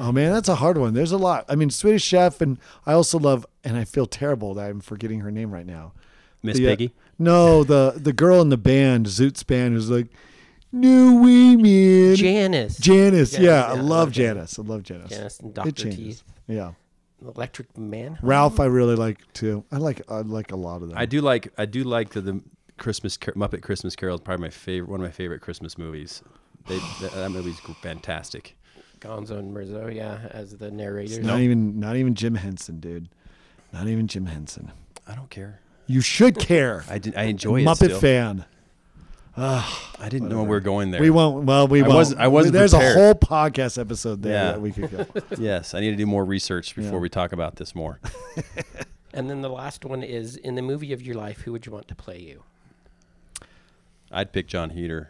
Oh 0.00 0.10
man, 0.10 0.32
that's 0.32 0.48
a 0.48 0.56
hard 0.56 0.76
one. 0.76 0.94
There's 0.94 1.12
a 1.12 1.16
lot. 1.18 1.44
I 1.48 1.54
mean, 1.54 1.70
Swedish 1.70 2.02
Chef, 2.02 2.40
and 2.40 2.58
I 2.84 2.94
also 2.94 3.16
love, 3.20 3.46
and 3.62 3.76
I 3.76 3.84
feel 3.84 4.06
terrible 4.06 4.54
that 4.54 4.68
I'm 4.68 4.80
forgetting 4.80 5.20
her 5.20 5.30
name 5.30 5.52
right 5.52 5.66
now. 5.66 5.92
Miss 6.42 6.56
The, 6.58 6.66
uh, 6.66 6.70
Piggy. 6.70 6.92
no, 7.20 7.62
the 7.62 7.92
the 7.96 8.12
girl 8.12 8.42
in 8.42 8.48
the 8.48 8.56
band, 8.56 9.06
Zoot's 9.06 9.44
band, 9.44 9.74
who's 9.74 9.88
like, 9.88 10.08
"No 10.72 11.22
way, 11.22 11.54
man." 11.54 12.16
Janice. 12.16 12.76
Janice, 12.78 13.30
Janice, 13.30 13.38
yeah, 13.38 13.40
I 13.40 13.44
yeah, 13.44 13.64
I 13.66 13.74
love 13.74 13.84
love 13.88 14.10
Janice. 14.12 14.58
I 14.58 14.62
love 14.62 14.82
Janice. 14.82 15.10
Janice 15.10 15.38
and 15.38 15.54
Dr. 15.54 15.70
Teeth. 15.92 16.24
Yeah, 16.48 16.72
Electric 17.22 17.76
Mayhem. 17.78 18.16
Rowlf, 18.22 18.60
I 18.60 18.66
really 18.66 18.96
like 18.96 19.32
too. 19.32 19.64
I 19.72 19.78
like 19.78 20.02
I 20.10 20.20
like 20.20 20.52
a 20.52 20.56
lot 20.56 20.82
of 20.82 20.88
them. 20.88 20.98
I 20.98 21.06
do 21.06 21.20
like 21.20 21.52
I 21.56 21.66
do 21.66 21.84
like 21.84 22.10
the, 22.10 22.20
the 22.20 22.40
Christmas 22.78 23.16
Car- 23.16 23.34
Muppet 23.34 23.62
Christmas 23.62 23.96
Carol 23.96 24.16
is 24.16 24.20
probably 24.20 24.42
my 24.42 24.50
favorite 24.50 24.90
one 24.90 25.00
of 25.00 25.04
my 25.04 25.10
favorite 25.10 25.40
Christmas 25.40 25.78
movies. 25.78 26.22
They, 26.68 26.78
that, 27.00 27.12
that 27.14 27.30
movie's 27.30 27.60
fantastic. 27.80 28.56
Gonzo 29.00 29.38
and 29.38 29.54
Rizzo, 29.54 29.88
yeah, 29.88 30.28
as 30.30 30.56
the 30.56 30.70
narrators. 30.70 31.18
Not 31.18 31.40
even 31.40 31.78
not 31.78 31.96
even 31.96 32.14
Jim 32.14 32.34
Henson, 32.34 32.80
dude. 32.80 33.08
Not 33.72 33.88
even 33.88 34.06
Jim 34.06 34.26
Henson. 34.26 34.72
I 35.06 35.14
don't 35.14 35.30
care. 35.30 35.60
You 35.86 36.00
should 36.00 36.38
care. 36.38 36.84
I 36.88 36.98
did, 36.98 37.14
I 37.16 37.24
enjoy 37.24 37.60
it. 37.60 37.64
Muppet 37.64 37.76
still. 37.76 38.00
fan. 38.00 38.44
I 39.36 40.08
didn't 40.08 40.28
know 40.28 40.42
we 40.42 40.48
were 40.48 40.60
going 40.60 40.90
there. 40.90 41.00
We 41.00 41.10
won't. 41.10 41.44
Well, 41.44 41.68
we 41.68 41.80
I 41.80 41.82
won't. 41.82 41.94
wasn't- 41.94 42.20
I 42.20 42.28
wasn't 42.28 42.54
There's 42.54 42.72
prepared. 42.72 42.96
a 42.96 43.00
whole 43.00 43.14
podcast 43.14 43.78
episode 43.78 44.22
there 44.22 44.32
Yeah. 44.32 44.52
that 44.52 44.60
we 44.62 44.72
could 44.72 44.90
go. 44.90 45.06
Yes, 45.38 45.74
I 45.74 45.80
need 45.80 45.90
to 45.90 45.96
do 45.96 46.06
more 46.06 46.24
research 46.24 46.74
before 46.74 46.92
Yeah. 46.94 46.98
we 46.98 47.08
talk 47.08 47.32
about 47.32 47.56
this 47.56 47.74
more. 47.74 48.00
And 49.12 49.30
then 49.30 49.40
the 49.40 49.48
last 49.48 49.82
one 49.86 50.02
is, 50.02 50.36
in 50.36 50.56
the 50.56 50.62
movie 50.62 50.92
of 50.92 51.00
your 51.00 51.14
life, 51.14 51.40
who 51.40 51.52
would 51.52 51.64
you 51.64 51.72
want 51.72 51.88
to 51.88 51.94
play 51.94 52.18
you? 52.20 52.42
I'd 54.12 54.30
pick 54.30 54.46
Jon 54.46 54.68
Heder. 54.70 55.08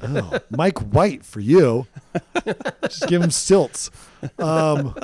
Oh, 0.00 0.38
Mike 0.50 0.78
White 0.78 1.24
for 1.24 1.40
you. 1.40 1.88
Just 2.84 3.08
give 3.08 3.20
him 3.20 3.32
stilts. 3.32 3.90
Um, 4.38 4.94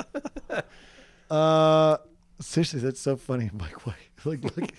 uh, 1.29 1.97
seriously, 2.39 2.79
that's 2.79 3.01
so 3.01 3.17
funny, 3.17 3.49
Mike 3.53 3.85
White. 3.85 3.95
Like, 4.23 4.57
like 4.57 4.73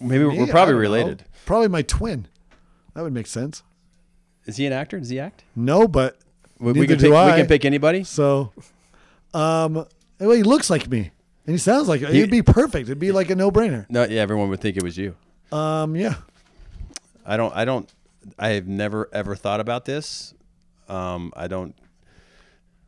Maybe 0.00 0.24
we're, 0.24 0.30
me, 0.32 0.38
we're 0.40 0.46
probably 0.46 0.72
don't 0.72 0.82
know. 0.82 0.88
related. 0.98 1.24
Probably 1.46 1.68
my 1.68 1.82
twin. 1.82 2.26
That 2.94 3.02
would 3.02 3.12
make 3.12 3.26
sense. 3.26 3.62
Is 4.46 4.56
he 4.56 4.66
an 4.66 4.72
actor? 4.72 4.98
Does 4.98 5.08
he 5.08 5.18
act? 5.20 5.44
No, 5.54 5.86
but 5.88 6.18
We, 6.58 6.72
we 6.72 6.86
can 6.86 6.98
pick, 6.98 7.12
I. 7.12 7.26
we 7.32 7.36
can 7.40 7.46
pick 7.46 7.64
anybody. 7.64 8.04
So, 8.04 8.52
um, 9.34 9.74
well, 10.18 10.30
he 10.32 10.42
looks 10.42 10.70
like 10.70 10.88
me, 10.88 11.10
and 11.46 11.54
he 11.54 11.58
sounds 11.58 11.86
like 11.88 12.00
He- 12.00 12.18
it'd 12.18 12.30
be 12.30 12.42
perfect. 12.42 12.88
It'd 12.88 12.98
be 12.98 13.12
like 13.12 13.30
a 13.30 13.36
no-brainer. 13.36 13.86
No, 13.90 14.04
yeah, 14.04 14.20
everyone 14.22 14.48
would 14.50 14.60
think 14.60 14.76
it 14.76 14.82
was 14.82 14.96
you. 14.96 15.14
Um, 15.52 15.94
yeah. 15.96 16.14
I 17.26 17.36
don't. 17.36 17.54
I 17.54 17.64
don't. 17.64 17.88
I 18.38 18.48
have 18.50 18.66
never 18.66 19.08
ever 19.12 19.34
thought 19.36 19.60
about 19.60 19.84
this. 19.84 20.32
Um, 20.88 21.32
I 21.36 21.46
don't. 21.46 21.74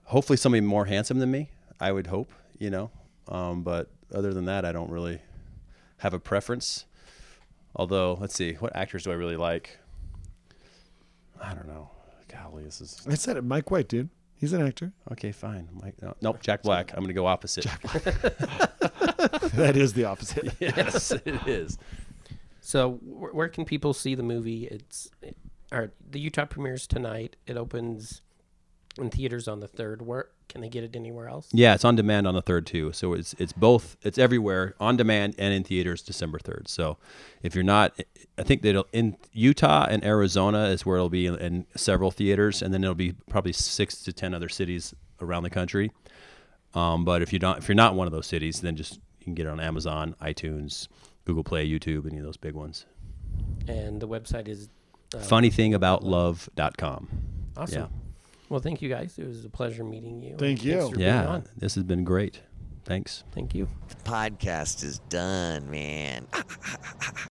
Hopefully, 0.05 0.37
somebody 0.37 0.61
more 0.63 0.87
handsome 0.87 1.19
than 1.19 1.31
me. 1.31 1.51
I 1.79 1.93
would 1.93 2.07
hope. 2.07 2.33
You 2.59 2.71
know. 2.71 2.91
Um, 3.29 3.63
but 3.63 3.89
other 4.15 4.33
than 4.35 4.47
that, 4.47 4.65
I 4.65 4.73
don't 4.73 4.91
really 4.91 5.21
have 5.99 6.15
a 6.15 6.19
preference. 6.19 6.87
Although, 7.77 8.19
let's 8.21 8.35
see, 8.35 8.55
what 8.55 8.75
actors 8.75 9.05
do 9.05 9.13
I 9.13 9.15
really 9.15 9.37
like? 9.37 9.79
I 11.41 11.55
don't 11.55 11.69
know. 11.69 11.91
Golly, 12.29 12.65
this 12.65 12.81
is 12.81 13.01
I 13.09 13.15
said 13.15 13.37
it. 13.37 13.45
Mike 13.45 13.71
White, 13.71 13.89
dude. 13.89 14.09
He's 14.35 14.53
an 14.53 14.67
actor. 14.67 14.93
okay. 15.13 15.33
Fine. 15.33 15.69
Mike, 15.83 16.01
no, 16.01 16.15
nope. 16.23 16.41
Jack 16.41 16.63
Black. 16.63 16.93
I'm 16.93 17.01
going 17.01 17.09
to 17.09 17.15
go 17.15 17.27
opposite. 17.27 17.65
Jack 17.65 17.83
Black. 17.83 18.05
that 19.53 19.77
is 19.77 19.93
the 19.93 20.05
opposite. 20.05 20.55
yes, 20.61 21.13
it 21.13 21.47
is. 21.47 21.77
So, 22.61 22.93
where 23.03 23.49
can 23.49 23.65
people 23.65 23.93
see 23.93 24.15
the 24.15 24.23
movie? 24.23 24.67
It's, 24.67 25.11
it, 25.21 25.37
or 25.71 25.93
the 26.09 26.21
Utah 26.21 26.47
premieres 26.47 26.87
tonight. 26.87 27.37
It 27.47 27.57
opens 27.57 28.23
in 29.01 29.11
theaters 29.11 29.49
on 29.49 29.61
the 29.61 29.69
third. 29.69 30.03
Where 30.03 30.29
can 30.49 30.61
they 30.61 30.69
get 30.69 30.85
it 30.85 30.97
anywhere 30.97 31.29
else? 31.29 31.49
Yeah, 31.53 31.75
it's 31.75 31.85
on 31.85 31.97
demand 31.97 32.27
on 32.27 32.35
the 32.35 32.43
third 32.43 32.67
too. 32.67 32.93
So 32.93 33.15
it's 33.15 33.35
it's 33.39 33.53
both. 33.53 33.97
It's 34.03 34.19
everywhere 34.19 34.75
on 34.81 34.97
demand 34.97 35.35
and 35.39 35.55
in 35.55 35.65
theaters 35.65 36.03
December 36.03 36.39
third. 36.39 36.69
So 36.69 36.99
if 37.43 37.55
you're 37.55 37.65
not, 37.65 37.99
I 38.39 38.43
think 38.43 38.63
that 38.63 38.85
in 38.93 39.17
Utah 39.33 39.87
and 39.89 40.05
Arizona 40.05 40.65
is 40.65 40.85
where 40.85 40.97
it'll 40.97 41.09
be 41.09 41.27
in, 41.27 41.37
in 41.37 41.67
several 41.77 42.11
theaters, 42.11 42.63
and 42.63 42.75
then 42.75 42.83
it'll 42.83 42.95
be 42.95 43.13
probably 43.29 43.53
six 43.53 44.03
to 44.03 44.13
ten 44.13 44.35
other 44.35 44.49
cities 44.49 44.95
around 45.21 45.43
the 45.45 45.51
country. 45.51 45.91
Um, 46.75 47.05
but 47.05 47.21
if 47.23 47.33
you 47.33 47.39
don't, 47.39 47.59
if 47.59 47.69
you're 47.69 47.75
not 47.75 47.95
one 47.95 48.07
of 48.07 48.13
those 48.13 48.27
cities, 48.27 48.61
then 48.61 48.77
just 48.77 48.95
You 49.21 49.25
can 49.25 49.35
get 49.35 49.47
it 49.47 49.51
on 49.51 49.61
Amazon, 49.61 50.15
iTunes, 50.23 50.89
Google 51.25 51.45
Play, 51.45 51.69
YouTube, 51.69 52.07
any 52.07 52.19
of 52.19 52.25
those 52.25 52.37
big 52.37 52.55
ones. 52.55 52.87
And 53.69 54.01
the 54.01 54.09
website 54.09 54.49
is 54.49 54.69
uh, 55.15 55.19
FunnythingaboutLove.com. 55.19 57.09
Awesome. 57.57 57.79
Yeah. 57.83 57.87
Well, 58.51 58.61
thank 58.61 58.83
you 58.83 58.89
guys. 58.91 59.17
It 59.17 59.27
was 59.27 59.45
a 59.45 59.49
pleasure 59.49 59.85
meeting 59.85 60.21
you. 60.21 60.37
Thank 60.37 60.65
you. 60.65 60.91
for 60.91 60.97
being 60.97 61.07
Yeah, 61.07 61.27
on. 61.27 61.45
this 61.57 61.77
has 61.77 61.85
been 61.85 62.05
great. 62.05 62.43
Thanks. 62.85 63.23
Thank 63.33 63.55
you. 63.55 63.69
The 63.89 63.95
podcast 64.11 64.83
is 64.83 64.99
done, 65.09 65.71
man. 65.71 66.27